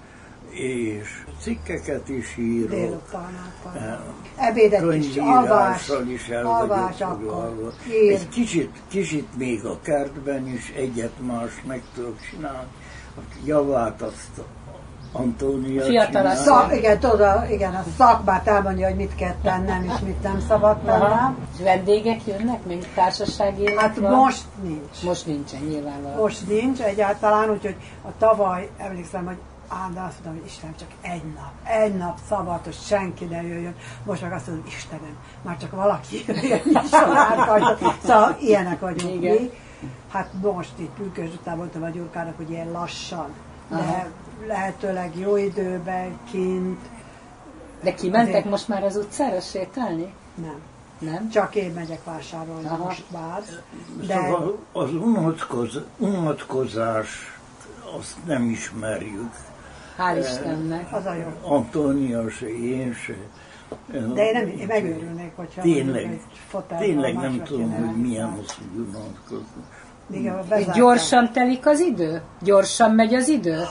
És 0.51 1.25
cikkeket 1.41 2.09
is 2.09 2.37
írok. 2.37 2.71
Délutánától. 2.71 4.15
Ebédet 4.37 4.95
is, 4.95 5.17
alvás, 5.17 5.91
is 6.09 6.29
el 6.29 6.47
alvás 6.47 7.01
akkor. 7.01 7.73
Ír. 7.89 8.13
Egy 8.13 8.29
kicsit, 8.29 8.71
kicsit 8.89 9.37
még 9.37 9.65
a 9.65 9.81
kertben 9.81 10.47
is 10.47 10.73
egyet 10.77 11.13
más 11.27 11.63
meg 11.67 11.83
tudok 11.95 12.17
csinálni. 12.31 12.69
A 13.17 13.21
javát 13.45 14.03
azt 14.03 14.41
Antónia 15.19 15.83
Fiatal. 15.85 16.35
Szak, 16.35 16.77
igen, 16.77 16.99
tudod, 16.99 17.21
a- 17.21 17.45
igen, 17.51 17.75
a 17.75 17.85
szakmát 17.97 18.47
elmondja, 18.49 18.87
hogy 18.87 18.97
mit 18.97 19.15
kell 19.15 19.35
tennem 19.43 19.85
és 19.85 20.01
mit 20.05 20.23
nem 20.23 20.41
szabad 20.49 20.77
tennem. 20.79 21.37
És 21.57 21.63
vendégek 21.63 22.27
jönnek, 22.27 22.65
még 22.65 22.87
társasági 22.95 23.63
élet 23.63 23.81
Hát 23.81 23.97
van? 23.99 24.13
most 24.13 24.45
nincs. 24.63 25.03
Most 25.03 25.27
nincsen 25.27 25.61
nyilvánvalóan. 25.61 26.21
Most 26.21 26.49
nincs 26.49 26.81
egyáltalán, 26.81 27.51
úgyhogy 27.51 27.77
a 28.05 28.09
tavaly 28.19 28.69
emlékszem, 28.79 29.25
hogy 29.27 29.37
Á, 29.69 29.89
de 29.95 30.01
azt 30.01 30.13
mondtam, 30.13 30.33
hogy 30.33 30.43
Istenem, 30.47 30.75
csak 30.79 30.89
egy 31.01 31.23
nap, 31.35 31.53
egy 31.83 31.95
nap 31.97 32.19
szabad, 32.29 32.61
hogy 32.65 32.77
senki 32.87 33.25
ne 33.25 33.43
jöjjön. 33.43 33.75
Most 34.05 34.23
meg 34.23 34.33
azt 34.33 34.47
mondom, 34.47 34.65
Istenem, 34.67 35.17
már 35.43 35.57
csak 35.57 35.71
valaki 35.71 36.25
jöjjön 36.27 36.61
is 36.85 36.93
a 36.93 37.77
Szóval 38.05 38.37
ilyenek 38.41 38.81
vagyunk 38.81 39.15
Igen. 39.15 39.35
mi. 39.35 39.51
Hát 40.13 40.29
most 40.43 40.73
itt 40.77 40.91
pünkös 40.97 41.29
után 41.41 41.57
mondtam 41.57 41.83
a 41.83 41.89
Gyurkának, 41.89 42.37
hogy 42.37 42.51
ilyen 42.51 42.71
lassan, 42.71 43.27
Aha. 43.71 44.05
Lehetőleg 44.47 45.19
jó 45.19 45.37
időben, 45.37 46.19
kint, 46.31 46.81
De 47.83 47.95
kimentek 47.95 48.29
Azért. 48.29 48.51
most 48.51 48.69
már 48.69 48.85
az 48.85 48.97
utcára 48.97 49.41
sétálni? 49.41 50.13
nem. 50.35 50.61
Nem? 50.99 51.29
Csak 51.29 51.55
én 51.55 51.71
megyek 51.73 52.05
vásárolni 52.05 52.67
Aha. 52.67 52.85
most 52.85 53.05
már. 53.13 53.43
De 54.07 54.15
Szóval 54.15 54.59
az 54.73 54.95
unatkoz, 54.95 55.81
unatkozást 55.99 57.13
azt 57.99 58.17
nem 58.27 58.51
ismerjük. 58.51 59.31
Hál' 59.99 60.19
Istennek. 60.19 60.93
az 60.93 61.07
a 61.07 61.15
jó. 61.15 61.53
Antónia 61.55 62.31
se, 62.31 62.49
én 62.49 62.95
se. 62.95 63.15
De 63.91 64.27
én, 64.27 64.33
nem, 64.33 64.47
én 64.49 64.67
megőrülnék, 64.67 65.33
hogyha 65.37 65.63
Tényleg, 65.63 66.03
egy 66.05 66.65
tényleg 66.79 67.15
nem 67.15 67.43
tudom, 67.45 67.73
hogy 67.73 67.97
milyen 67.97 68.29
az, 68.29 68.55
hogy 68.55 68.87
unatkozni. 68.89 69.63
Igen, 70.11 70.45
gyorsan 70.75 71.33
telik 71.33 71.67
az 71.67 71.81
idő? 71.81 72.23
Gyorsan 72.43 72.91
megy 72.91 73.15
az 73.15 73.29
idő? 73.29 73.63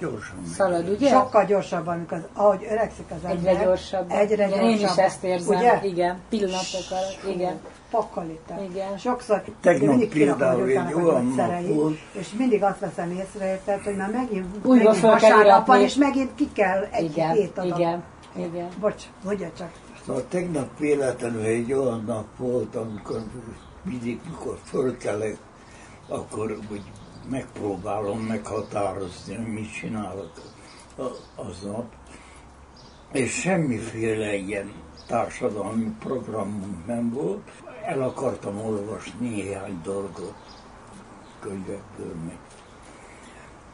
Gyorsan. 0.00 0.36
megy. 0.42 0.50
Szalad, 0.50 0.88
ugye? 0.88 1.08
Sokkal 1.08 1.44
gyorsabban, 1.44 1.94
amikor 1.94 2.16
az, 2.16 2.22
ahogy 2.34 2.66
öregszik 2.70 3.04
az 3.10 3.30
ember. 3.30 3.52
Egyre 3.52 3.64
gyorsabban. 3.64 4.18
Egyre 4.18 4.34
Igen, 4.34 4.48
gyorsabban. 4.48 4.70
Én 4.70 4.76
is 4.84 4.96
ezt 4.96 5.24
érzem. 5.24 5.56
Ugye? 5.58 5.80
Igen, 5.82 6.18
pillanatok 6.28 6.86
alatt. 6.90 7.34
Igen. 7.36 7.58
Pakkalita. 7.90 8.54
Igen. 8.70 8.98
Sokszor 8.98 9.42
Tegnap 9.60 9.88
mindig 9.88 10.08
például 10.08 10.68
egy 10.68 10.92
olyan 10.94 11.34
volt. 11.74 11.98
és 12.12 12.28
mindig 12.38 12.62
azt 12.62 12.78
veszem 12.78 13.10
észre, 13.10 13.50
érted, 13.50 13.80
hogy 13.82 13.96
már 13.96 14.10
megint, 14.10 14.46
Újra 14.62 14.84
megint 14.84 15.04
vasárnap 15.04 15.66
van, 15.66 15.80
és 15.80 15.94
megint 15.94 16.34
ki 16.34 16.52
kell 16.52 16.82
egy 16.90 17.10
Igen, 17.10 17.30
hét 17.32 17.58
adat. 17.58 17.78
igen, 17.78 18.02
igen. 18.36 18.68
Bocs, 18.80 19.02
mondja 19.24 19.50
csak. 19.58 19.70
Szóval 20.06 20.24
tegnap 20.28 20.78
véletlenül 20.78 21.42
egy 21.42 21.72
olyan 21.72 22.04
nap 22.06 22.26
volt, 22.36 22.76
amikor 22.76 23.22
mindig, 23.82 24.20
mikor 24.30 24.58
fölkelek, 24.64 25.36
akkor 26.08 26.58
úgy 26.70 26.82
megpróbálom 27.28 28.18
meghatározni, 28.20 29.34
hogy 29.34 29.52
mit 29.52 29.72
csinálok 29.72 30.32
aznap. 31.34 31.92
És 33.12 33.32
semmiféle 33.32 34.34
ilyen 34.34 34.72
társadalmi 35.06 35.94
programunk 35.98 36.86
nem 36.86 37.10
volt. 37.12 37.50
El 37.84 38.02
akartam 38.02 38.60
olvasni 38.60 39.28
néhány 39.28 39.80
dolgot 39.82 40.34
könyvekből 41.40 42.14
meg. 42.26 42.38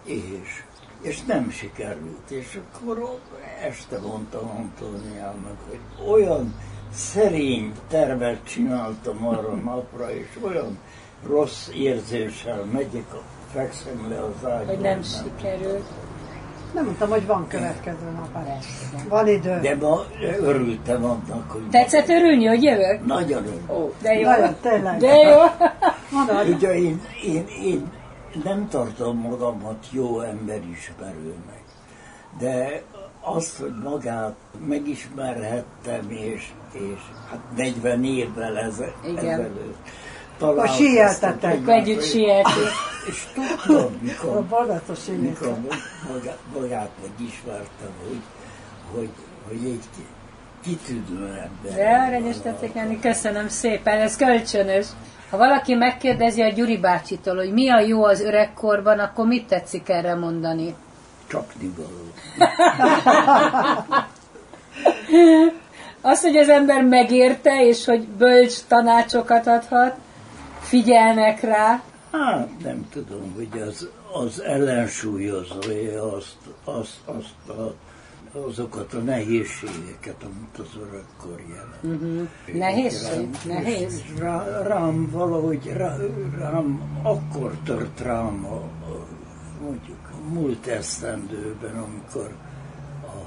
És, 0.05 0.65
és 1.01 1.23
nem 1.23 1.51
sikerült. 1.51 2.31
És 2.31 2.61
akkor 2.73 3.21
este 3.61 3.99
mondtam 3.99 4.49
Antóniának, 4.49 5.57
hogy 5.69 6.09
olyan 6.09 6.55
szerény 6.93 7.73
tervet 7.89 8.45
csináltam 8.45 9.27
arra 9.27 9.55
napra, 9.55 10.11
és 10.11 10.27
olyan 10.41 10.79
rossz 11.27 11.69
érzéssel 11.69 12.65
megyek, 12.65 13.15
a, 13.15 13.23
fekszem 13.53 14.07
le 14.09 14.19
az 14.19 14.51
ágyba. 14.51 14.73
Hogy 14.73 14.81
nem 14.81 15.03
sikerült. 15.03 15.85
Nem 16.75 16.85
mondtam, 16.85 17.09
hogy 17.09 17.27
van 17.27 17.47
következő 17.49 18.11
nap. 18.17 18.33
Persze. 18.33 19.09
Van 19.09 19.29
idő. 19.29 19.61
De 19.61 19.77
ma 19.77 20.01
örültem 20.41 21.05
annak, 21.05 21.51
hogy 21.51 21.69
Tetszett 21.71 22.09
örülni, 22.09 22.45
hogy 22.47 22.63
jövök? 22.63 23.07
nagyon 23.07 23.47
örültem. 23.47 23.77
Ó, 23.77 23.93
de 24.03 24.13
jó. 24.15 24.29
Nagyon, 24.29 24.55
tényleg. 24.61 24.99
De 24.99 25.15
jó. 25.17 25.39
Mondod, 26.11 26.49
Ugye 26.49 26.75
én, 26.75 27.01
én, 27.25 27.47
én 27.65 27.91
nem 28.45 28.69
tartom 28.69 29.19
magamat 29.19 29.87
jó 29.91 30.21
emberismerőnek, 30.21 31.63
de 32.39 32.83
azt, 33.21 33.59
hogy 33.59 33.75
magát 33.85 34.35
megismerhettem, 34.67 36.11
és, 36.11 36.49
és 36.73 37.01
hát 37.31 37.41
40 37.57 38.05
évvel 38.05 38.59
eze, 38.59 38.93
Igen. 39.05 39.25
ezelőtt 39.25 39.77
síeltetek. 40.77 41.55
Akkor 41.55 41.75
együtt 41.75 42.03
sietünk. 42.03 42.69
És 43.09 43.27
tudtam, 43.35 43.85
a 43.85 43.91
mikor, 44.01 44.45
baldatos 44.45 45.05
mikor 45.05 45.47
énészet. 45.47 45.59
magát, 46.13 46.39
magát 46.55 46.91
megismertem, 47.03 47.91
hogy, 48.09 48.21
hogy, 48.95 49.11
hogy 49.49 49.65
egy 49.65 49.85
ki- 49.97 50.07
kitűnő 50.63 51.27
ember. 51.27 51.75
De 51.75 52.05
aranyos 52.09 52.37
tetszik 52.43 52.75
lenni, 52.75 53.01
köszönöm 53.01 53.49
szépen, 53.49 54.01
ez 54.01 54.17
kölcsönös. 54.17 54.87
Ha 55.31 55.37
valaki 55.37 55.75
megkérdezi 55.75 56.43
a 56.43 56.49
Gyuri 56.49 56.79
bácsitól, 56.79 57.37
hogy 57.37 57.53
mi 57.53 57.71
a 57.71 57.81
jó 57.81 58.05
az 58.05 58.21
öregkorban, 58.21 58.99
akkor 58.99 59.27
mit 59.27 59.47
tetszik 59.47 59.89
erre 59.89 60.15
mondani? 60.15 60.75
Csapni 61.27 61.73
való. 61.77 62.13
Az, 66.01 66.21
hogy 66.21 66.37
az 66.37 66.49
ember 66.49 66.83
megérte, 66.83 67.65
és 67.65 67.85
hogy 67.85 68.09
bölcs 68.09 68.55
tanácsokat 68.69 69.47
adhat, 69.47 69.95
figyelnek 70.61 71.41
rá. 71.41 71.83
Hát 72.11 72.49
nem 72.63 72.89
tudom, 72.91 73.33
hogy 73.35 73.61
az, 73.61 73.89
az 74.13 74.41
ellensúlyozója 74.43 76.13
azt, 76.13 76.39
azt, 76.65 77.01
azt 77.05 77.59
a, 77.59 77.75
azokat 78.39 78.95
a 78.95 78.99
nehézségeket, 78.99 80.23
amit 80.23 80.59
az 80.59 80.81
öregkor 80.81 81.43
jelent. 81.49 82.03
Uh-huh. 82.03 82.29
Nehézség? 82.59 83.29
Nehéz? 83.47 84.03
Rá, 84.19 84.63
rám 84.63 85.11
valahogy, 85.11 85.67
rá, 85.67 85.97
rám 86.39 87.01
akkor 87.03 87.57
tört 87.65 88.01
rám 88.01 88.45
a, 88.45 88.57
a, 88.57 89.07
mondjuk 89.63 90.11
a 90.13 90.33
múlt 90.33 90.67
esztendőben, 90.67 91.77
amikor 91.77 92.35
a 93.03 93.27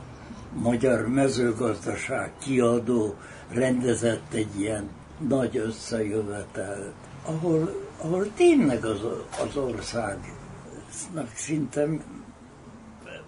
Magyar 0.60 1.08
Mezőgazdaság 1.08 2.32
kiadó 2.40 3.16
rendezett 3.50 4.34
egy 4.34 4.60
ilyen 4.60 4.90
nagy 5.28 5.58
összejövetelt, 5.58 6.94
ahol, 7.30 7.88
ahol 7.98 8.34
tényleg 8.34 8.86
az, 8.86 9.00
az 9.48 9.58
országnak 9.58 11.32
szinte 11.36 11.88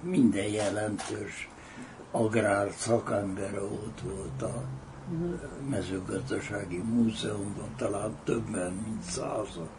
minden 0.01 0.47
jelentős 0.47 1.49
agrár 2.11 2.71
szakember 2.77 3.61
ott 3.61 4.01
volt 4.03 4.41
a 4.41 4.63
mezőgazdasági 5.69 6.77
múzeumban, 6.77 7.69
talán 7.77 8.15
többen, 8.23 8.73
mint 8.85 9.03
százan 9.03 9.69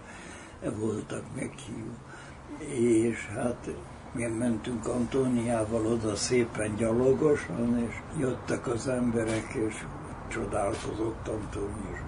voltak 0.79 1.25
meghívva. 1.35 1.97
És 2.75 3.27
hát 3.27 3.71
mi 4.13 4.27
mentünk 4.27 4.87
Antóniával 4.87 5.87
oda 5.87 6.17
szépen 6.17 6.77
gyalogosan, 6.77 7.79
és 7.79 7.95
jöttek 8.19 8.67
az 8.67 8.89
emberek, 8.89 9.55
és 9.55 9.85
csodálkozott 10.29 11.29
Antóni, 11.29 12.01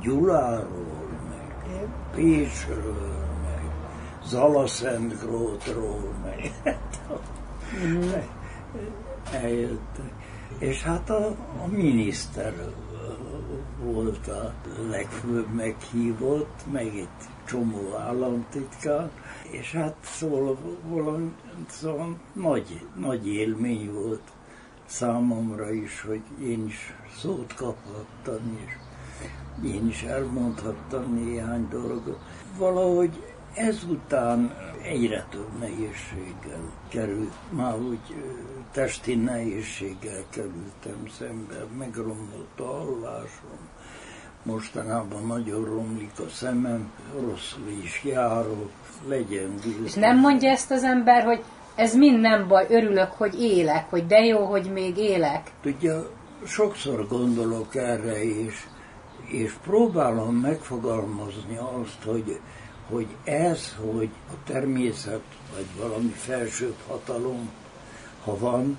Gyuláról, 0.00 0.97
meg 0.97 0.97
Pécsről, 2.14 3.26
meg 3.42 3.70
Zalaszentgrótról, 4.24 6.14
meg 6.24 6.52
mm-hmm. 7.76 8.10
eljöttek. 9.42 10.12
És 10.58 10.82
hát 10.82 11.10
a, 11.10 11.26
a 11.62 11.66
miniszter 11.66 12.54
volt 13.82 14.28
a 14.28 14.52
legfőbb 14.90 15.54
meghívott, 15.54 16.62
meg 16.72 16.86
egy 16.86 17.08
csomó 17.44 17.94
államtitkár, 17.96 19.10
és 19.50 19.72
hát 19.72 19.96
szóval 20.02 20.58
valami 20.88 21.32
szóval 21.68 22.16
nagy, 22.32 22.86
nagy 22.96 23.28
élmény 23.28 23.92
volt 23.92 24.32
számomra 24.84 25.72
is, 25.72 26.00
hogy 26.00 26.22
én 26.42 26.66
is 26.66 26.94
szót 27.16 27.54
kaphattam, 27.54 28.58
és 28.66 28.72
én 29.64 29.88
is 29.88 30.02
elmondhattam 30.02 31.14
néhány 31.14 31.68
dolgot. 31.70 32.18
Valahogy 32.58 33.22
ezután 33.54 34.54
egyre 34.82 35.26
több 35.30 35.58
nehézséggel 35.58 36.72
került, 36.88 37.32
már 37.50 37.78
úgy 37.78 37.98
testi 38.72 39.14
nehézséggel 39.14 40.24
kerültem 40.30 41.08
szembe, 41.18 41.64
megromlott 41.78 42.60
a 42.60 42.64
hallásom, 42.64 43.58
mostanában 44.42 45.26
nagyon 45.26 45.64
romlik 45.64 46.12
a 46.16 46.28
szemem, 46.28 46.92
rosszul 47.20 47.68
is 47.82 48.04
járok, 48.04 48.70
legyen 49.08 49.54
víz. 49.64 49.84
És 49.84 49.94
nem 49.94 50.18
mondja 50.18 50.50
ezt 50.50 50.70
az 50.70 50.84
ember, 50.84 51.24
hogy 51.24 51.42
ez 51.74 51.94
mind 51.94 52.20
nem 52.20 52.48
baj, 52.48 52.66
örülök, 52.68 53.10
hogy 53.10 53.42
élek, 53.42 53.90
hogy 53.90 54.06
de 54.06 54.24
jó, 54.24 54.44
hogy 54.44 54.70
még 54.72 54.96
élek. 54.96 55.50
Tudja, 55.62 56.10
sokszor 56.46 57.06
gondolok 57.08 57.74
erre 57.74 58.24
is, 58.24 58.68
és 59.28 59.52
próbálom 59.62 60.34
megfogalmazni 60.34 61.56
azt, 61.56 62.02
hogy, 62.04 62.40
hogy 62.90 63.06
ez, 63.24 63.76
hogy 63.92 64.10
a 64.30 64.34
természet, 64.44 65.22
vagy 65.54 65.66
valami 65.78 66.08
felsőbb 66.08 66.76
hatalom, 66.88 67.50
ha 68.24 68.38
van, 68.38 68.78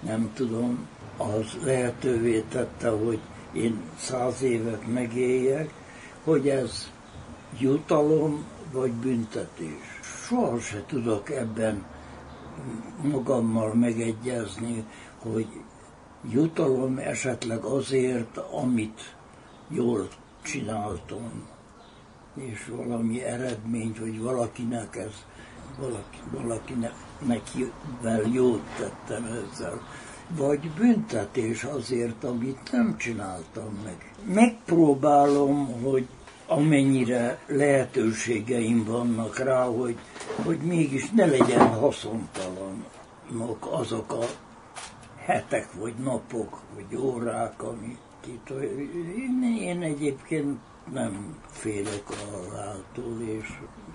nem 0.00 0.30
tudom, 0.34 0.86
az 1.16 1.58
lehetővé 1.64 2.44
tette, 2.48 2.88
hogy 2.90 3.18
én 3.52 3.80
száz 3.98 4.42
évet 4.42 4.86
megéljek, 4.92 5.70
hogy 6.24 6.48
ez 6.48 6.90
jutalom 7.58 8.44
vagy 8.72 8.92
büntetés. 8.92 10.00
Soha 10.26 10.58
se 10.58 10.84
tudok 10.86 11.30
ebben 11.30 11.84
magammal 13.02 13.74
megegyezni, 13.74 14.84
hogy 15.18 15.46
jutalom 16.30 16.98
esetleg 16.98 17.64
azért, 17.64 18.36
amit 18.36 19.15
jól 19.68 20.08
csináltam, 20.42 21.48
és 22.34 22.70
valami 22.76 23.22
eredményt, 23.22 23.98
hogy 23.98 24.20
valakinek 24.20 24.96
ez, 24.96 25.24
valaki, 25.78 26.18
valakinek 26.32 26.94
nekivel 27.26 28.22
jót 28.32 28.62
tettem 28.78 29.24
ezzel. 29.24 29.80
Vagy 30.36 30.70
büntetés 30.70 31.64
azért, 31.64 32.24
amit 32.24 32.72
nem 32.72 32.96
csináltam 32.98 33.78
meg. 33.84 34.12
Megpróbálom, 34.34 35.82
hogy 35.82 36.06
amennyire 36.46 37.38
lehetőségeim 37.46 38.84
vannak 38.84 39.38
rá, 39.38 39.64
hogy, 39.64 39.98
hogy 40.44 40.58
mégis 40.58 41.10
ne 41.10 41.26
legyen 41.26 41.68
haszontalanok 41.68 43.68
azok 43.70 44.12
a 44.12 44.24
hetek, 45.16 45.72
vagy 45.72 45.94
napok, 45.94 46.60
vagy 46.74 46.96
órák, 46.96 47.62
amik 47.62 47.98
itt. 48.28 48.50
Én, 49.16 49.58
én 49.60 49.82
egyébként 49.82 50.58
nem 50.92 51.36
félek 51.50 52.02
a 52.08 52.36
haláltól, 52.36 53.20
és 53.38 53.46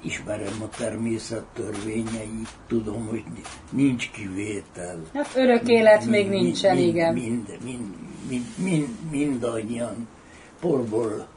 ismerem 0.02 0.62
a 0.62 0.70
természet 0.78 1.44
törvényeit, 1.54 2.50
tudom, 2.68 3.08
hogy 3.08 3.24
nincs 3.70 4.12
kivétel. 4.12 5.02
Hát 5.14 5.32
örök 5.36 5.68
élet 5.68 6.00
mind, 6.06 6.12
még 6.12 6.30
nincsen, 6.30 6.76
mind, 6.76 6.88
igen. 6.88 7.14
Mind, 7.14 7.58
mind, 7.64 7.96
mind, 8.30 8.46
mind, 8.56 8.88
mindannyian 9.12 10.08
porból 10.60 11.28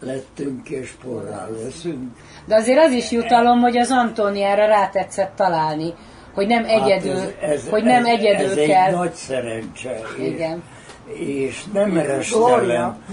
lettünk 0.00 0.68
és 0.68 0.90
porrá 1.04 1.48
leszünk. 1.62 2.16
De 2.46 2.54
azért 2.54 2.84
az 2.84 2.92
is 2.92 3.10
jutalom, 3.10 3.60
hogy 3.60 3.76
az 3.76 3.90
Antóniára 3.90 4.66
rátetszett 4.66 5.36
találni, 5.36 5.94
hogy 6.34 6.46
nem 6.46 6.64
hát 6.64 6.82
egyedül, 6.82 7.18
hát 7.18 7.36
ez, 7.40 7.50
ez, 7.50 7.68
hogy 7.68 7.82
nem 7.82 8.04
ez, 8.04 8.18
egyedül 8.18 8.60
ez 8.60 8.66
kell. 8.66 8.86
egy 8.86 8.94
nagy 8.94 9.12
szerencse. 9.12 10.00
Igen. 10.18 10.62
És, 11.06 11.64
nem 11.72 11.96
erestelem 11.96 13.04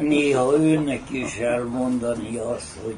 néha 0.00 0.56
őnek 0.58 1.10
is 1.10 1.36
elmondani 1.36 2.36
azt, 2.36 2.78
hogy 2.84 2.96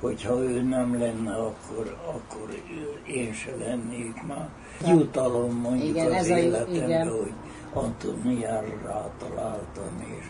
hogyha 0.00 0.42
ő 0.42 0.62
nem 0.62 0.98
lenne, 0.98 1.32
akkor, 1.34 1.96
akkor 2.06 2.62
én 3.06 3.32
se 3.32 3.50
lennék 3.58 4.22
már. 4.26 4.48
Jutalom 4.86 5.56
mondjuk 5.56 5.88
igen, 5.88 6.12
az 6.12 6.28
életembe, 6.28 7.10
hogy 7.10 7.32
Antoniára 7.72 8.80
rátaláltam, 8.84 10.04
és 10.18 10.26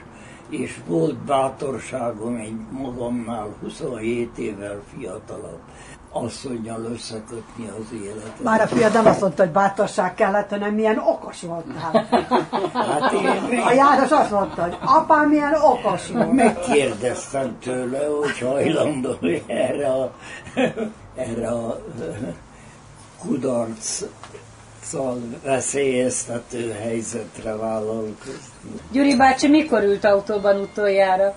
és 0.48 0.80
volt 0.86 1.16
bátorságom 1.16 2.34
egy 2.36 2.56
magamnál 2.70 3.54
27 3.60 4.38
évvel 4.38 4.82
fiatalabb 4.96 5.60
asszonyjal 6.14 6.84
összekötni 6.84 7.68
az 7.68 7.98
életet. 8.02 8.42
Már 8.42 8.60
a 8.60 8.66
fiad 8.66 8.92
nem 8.92 9.06
azt 9.06 9.20
mondta, 9.20 9.42
hogy 9.42 9.52
bátorság 9.52 10.14
kellett, 10.14 10.50
hanem 10.50 10.74
milyen 10.74 10.98
okos 10.98 11.42
voltál. 11.42 12.06
Hát 12.72 13.12
én 13.50 13.58
A 13.58 13.72
János 13.72 14.10
azt 14.10 14.30
mondta, 14.30 14.62
hogy 14.62 14.76
apám 14.84 15.28
milyen 15.28 15.54
okos 15.54 16.08
volt. 16.10 16.32
Megkérdeztem 16.32 17.58
tőle, 17.58 18.06
hogy 18.06 18.38
hajlandó 18.38 19.16
erre 19.46 19.88
a, 19.88 20.12
erre 21.16 21.48
a 21.48 21.80
kudarc 23.18 24.02
szóval 24.82 25.18
veszélyeztető 25.44 26.70
helyzetre 26.82 27.56
vállalkozni. 27.56 28.80
Gyuri 28.92 29.16
bácsi 29.16 29.48
mikor 29.48 29.82
ült 29.82 30.04
autóban 30.04 30.60
utoljára? 30.60 31.34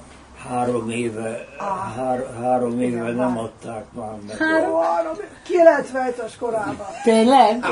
Három 0.49 0.89
éve, 0.89 1.45
ah, 1.57 1.95
hár, 1.95 2.25
három 2.41 2.81
éve 2.81 3.11
nem 3.11 3.37
adták 3.37 3.83
már 3.93 4.11
meg. 4.27 4.37
Három, 4.37 5.15
95-ös 5.47 6.31
korában. 6.39 6.85
Tényleg? 7.03 7.65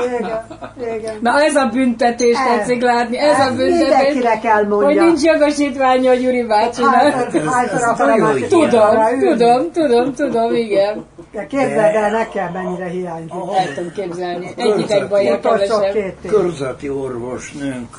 Igen, 0.78 0.94
igen. 0.98 1.18
Na 1.20 1.40
ez 1.40 1.56
a 1.56 1.66
büntetés 1.72 2.36
ez, 2.36 2.56
tetszik 2.56 2.82
látni, 2.82 3.18
ez, 3.18 3.38
ez 3.38 3.46
a 3.46 3.54
büntetés. 3.54 3.88
Mindenkinek 3.88 4.44
elmondja. 4.44 4.86
Hogy 4.86 4.96
nincs 4.96 5.22
jogosítványa 5.22 6.10
a 6.10 6.14
Gyuri 6.14 6.42
bácsinak. 6.42 6.92
Hányszor 6.92 7.82
akarom, 7.82 8.38
tudom, 8.48 9.18
tudom, 9.20 9.72
tudom, 9.72 10.14
tudom, 10.14 10.54
igen. 10.54 11.04
De 11.32 11.46
képzeld 11.46 11.94
el 11.94 12.10
nekem, 12.10 12.52
mennyire 12.52 12.86
hiányzik. 12.86 13.32
El 13.56 13.74
tudom 13.74 13.92
képzelni. 13.92 14.54
Egyikek 14.56 15.08
bajja 15.08 15.40
kevesebb. 15.40 16.14
Körzeti 16.26 16.88
orvosnőnk 16.88 17.96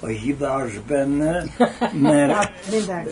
a 0.00 0.06
hibás 0.06 0.80
benne, 0.86 1.44
mert 2.02 2.32
hát, 2.32 2.52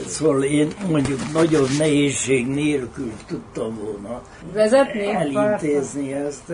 szóval 0.06 0.42
én 0.42 0.72
mondjuk 0.88 1.32
nagyobb 1.32 1.68
nehézség 1.78 2.46
nélkül 2.46 3.12
tudtam 3.26 3.78
volna 3.84 4.22
vezetni, 4.52 5.06
elintézni 5.06 6.12
ezt, 6.12 6.52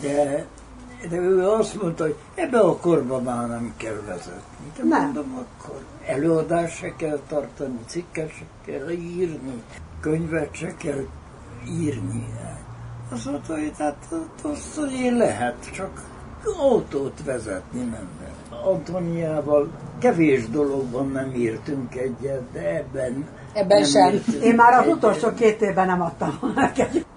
de, 0.00 0.46
de 1.08 1.16
ő 1.16 1.48
azt 1.48 1.82
mondta, 1.82 2.04
hogy 2.04 2.16
ebbe 2.34 2.58
a 2.58 2.76
korban 2.76 3.22
már 3.22 3.48
nem 3.48 3.74
kell 3.76 4.02
vezetni. 4.06 4.72
De 4.76 4.84
nem. 4.84 5.02
mondom, 5.02 5.34
akkor 5.34 5.80
előadást 6.06 6.76
se 6.76 6.94
kell 6.96 7.20
tartani, 7.28 7.78
cikket 7.86 8.30
se 8.30 8.44
kell 8.64 8.90
írni, 8.90 9.62
könyvet 10.00 10.54
se 10.54 10.74
kell 10.76 11.04
írni. 11.68 12.28
Azt 13.12 13.24
mondta, 13.24 13.52
hogy 13.52 13.72
hát 13.78 14.14
azt 14.42 14.80
én 14.92 15.16
lehet, 15.16 15.70
csak 15.74 16.02
autót 16.58 17.22
vezetni 17.24 17.80
nem 17.80 18.08
lehet. 18.20 18.39
Antoniával 18.64 19.68
kevés 19.98 20.48
dologban 20.48 21.10
nem 21.10 21.34
írtunk 21.34 21.94
egyet, 21.94 22.42
de 22.52 22.76
ebben 22.76 23.26
Ebben 23.52 23.84
sem. 23.84 24.20
Én 24.42 24.54
már 24.54 24.72
az 24.72 24.86
utolsó 24.86 25.32
két 25.34 25.60
évben 25.60 25.86
nem 25.86 26.02
adtam 26.02 26.38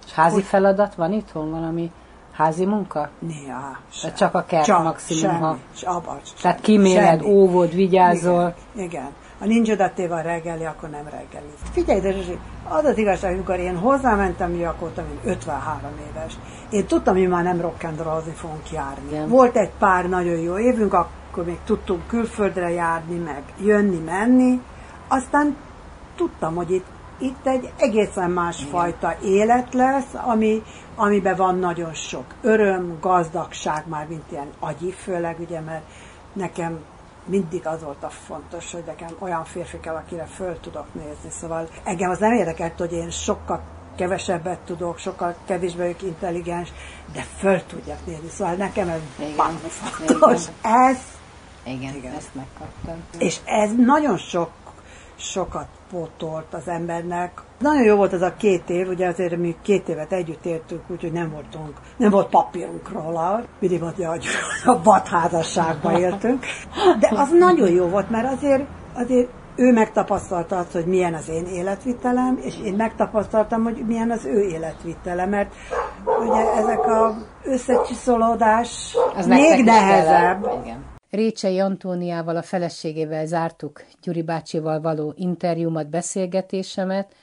És 0.06 0.12
házi 0.14 0.42
feladat 0.42 0.94
van 0.94 1.12
itthon 1.12 1.50
valami? 1.50 1.90
Házi 2.32 2.66
munka? 2.66 3.08
Néha. 3.18 3.78
sem. 3.90 4.14
csak 4.14 4.34
a 4.34 4.44
kert 4.46 4.64
csak, 4.64 4.82
maximum. 4.82 5.22
Semmi, 5.22 5.38
ha... 5.40 5.58
abba, 5.84 6.20
Tehát 6.42 6.60
kiméled, 6.60 7.20
semmi. 7.20 7.32
óvod, 7.34 7.74
vigyázol. 7.74 8.54
Igen, 8.74 8.86
igen. 8.86 9.08
Ha 9.38 9.46
nincs 9.46 9.70
odatéve 9.70 10.14
a 10.14 10.20
reggeli, 10.20 10.64
akkor 10.64 10.88
nem 10.88 11.04
reggeli. 11.04 11.52
Figyelj, 11.72 12.00
de 12.00 12.12
Zsuzsi, 12.12 12.38
az 12.68 12.84
az 12.84 12.98
igazság, 12.98 13.32
amikor 13.34 13.58
én 13.58 13.76
hozzámentem 13.76 14.54
Yorkot, 14.54 14.98
én 14.98 15.30
53 15.30 15.90
éves. 16.10 16.32
Én 16.70 16.86
tudtam, 16.86 17.16
hogy 17.16 17.28
már 17.28 17.42
nem 17.42 17.60
rock'n'rollozni 17.60 18.34
fogunk 18.34 18.70
járni. 18.72 19.08
Igen. 19.08 19.28
Volt 19.28 19.56
egy 19.56 19.70
pár 19.78 20.08
nagyon 20.08 20.38
jó 20.38 20.58
évünk, 20.58 20.92
akkor 20.92 21.10
még 21.42 21.58
tudtunk 21.64 22.06
külföldre 22.06 22.70
járni, 22.70 23.16
meg 23.16 23.42
jönni, 23.60 23.98
menni. 23.98 24.60
Aztán 25.08 25.56
tudtam, 26.16 26.54
hogy 26.54 26.70
itt, 26.70 26.86
itt 27.18 27.46
egy 27.46 27.72
egészen 27.76 28.30
másfajta 28.30 29.16
élet 29.22 29.74
lesz, 29.74 30.14
ami, 30.14 30.62
amiben 30.94 31.36
van 31.36 31.58
nagyon 31.58 31.94
sok 31.94 32.24
öröm, 32.40 32.98
gazdagság, 33.00 33.84
már 33.88 34.06
mint 34.08 34.30
ilyen 34.30 34.50
agyi, 34.58 34.90
főleg 34.90 35.36
ugye, 35.40 35.60
mert 35.60 35.84
nekem 36.32 36.78
mindig 37.24 37.66
az 37.66 37.82
volt 37.82 38.02
a 38.02 38.08
fontos, 38.08 38.72
hogy 38.72 38.82
nekem 38.86 39.08
olyan 39.18 39.44
férfi 39.44 39.80
kell, 39.80 39.94
akire 39.94 40.24
föl 40.24 40.60
tudok 40.60 40.94
nézni. 40.94 41.30
Szóval 41.30 41.68
engem 41.84 42.10
az 42.10 42.18
nem 42.18 42.32
érdekelt, 42.32 42.78
hogy 42.78 42.92
én 42.92 43.10
sokkal 43.10 43.62
kevesebbet 43.96 44.58
tudok, 44.58 44.98
sokkal 44.98 45.34
kevésbé 45.46 45.82
vagyok 45.82 46.02
intelligens, 46.02 46.72
de 47.12 47.26
föl 47.38 47.62
tudjak 47.66 48.06
nézni. 48.06 48.28
Szóval 48.28 48.54
nekem 48.54 48.88
ez 48.88 49.00
baromi 49.36 49.58
fontos. 49.68 50.42
Ez, 50.62 50.96
Igen, 51.66 51.94
Igen, 51.94 52.12
ezt 52.12 52.34
megkaptam. 52.34 53.02
és 53.18 53.38
ez 53.44 53.70
nagyon 53.76 54.16
sok, 54.16 54.50
sokat 55.16 55.66
pótolt 55.90 56.54
az 56.54 56.68
embernek. 56.68 57.42
Nagyon 57.58 57.82
jó 57.82 57.96
volt 57.96 58.12
az 58.12 58.22
a 58.22 58.34
két 58.36 58.70
év, 58.70 58.88
ugye 58.88 59.06
azért 59.06 59.36
mi 59.36 59.56
két 59.62 59.88
évet 59.88 60.12
együtt 60.12 60.44
éltünk, 60.44 60.82
úgyhogy 60.86 61.12
nem 61.12 61.30
voltunk, 61.30 61.72
nem 61.96 62.10
volt 62.10 62.28
papírunk 62.28 62.92
róla, 62.92 63.42
mindig 63.58 63.82
hogy 63.82 64.24
a 64.64 64.82
vadházasságban 64.82 65.96
éltünk, 66.06 66.44
de 66.98 67.10
az 67.14 67.30
nagyon 67.38 67.70
jó 67.70 67.86
volt, 67.86 68.10
mert 68.10 68.32
azért, 68.32 68.64
azért 68.94 69.28
ő 69.56 69.72
megtapasztalta 69.72 70.56
azt, 70.58 70.72
hogy 70.72 70.86
milyen 70.86 71.14
az 71.14 71.28
én 71.28 71.46
életvitelem, 71.46 72.38
és 72.42 72.54
én 72.64 72.74
megtapasztaltam, 72.74 73.62
hogy 73.62 73.84
milyen 73.86 74.10
az 74.10 74.24
ő 74.24 74.42
életvitele, 74.42 75.26
mert 75.26 75.54
ugye 76.04 76.52
ezek 76.54 76.86
a 76.86 77.14
összecsiszolódás 77.44 78.96
nektek 79.14 79.56
még 79.56 79.64
nehezebb. 79.64 80.50
Igen. 80.62 80.93
Récsei 81.14 81.60
Antóniával, 81.60 82.36
a 82.36 82.42
feleségével 82.42 83.26
zártuk 83.26 83.84
Gyuri 84.02 84.22
bácsival 84.22 84.80
való 84.80 85.12
interjúmat, 85.16 85.88
beszélgetésemet. 85.88 87.14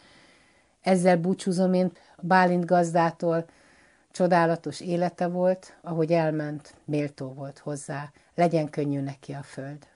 Ezzel 0.81 1.17
búcsúzom 1.17 1.73
én 1.73 1.91
Bálint 2.21 2.65
gazdától. 2.65 3.45
Csodálatos 4.11 4.81
élete 4.81 5.27
volt, 5.27 5.77
ahogy 5.81 6.11
elment, 6.11 6.73
méltó 6.85 7.33
volt 7.33 7.59
hozzá. 7.59 8.11
Legyen 8.35 8.69
könnyű 8.69 8.99
neki 8.99 9.33
a 9.33 9.43
föld. 9.43 9.90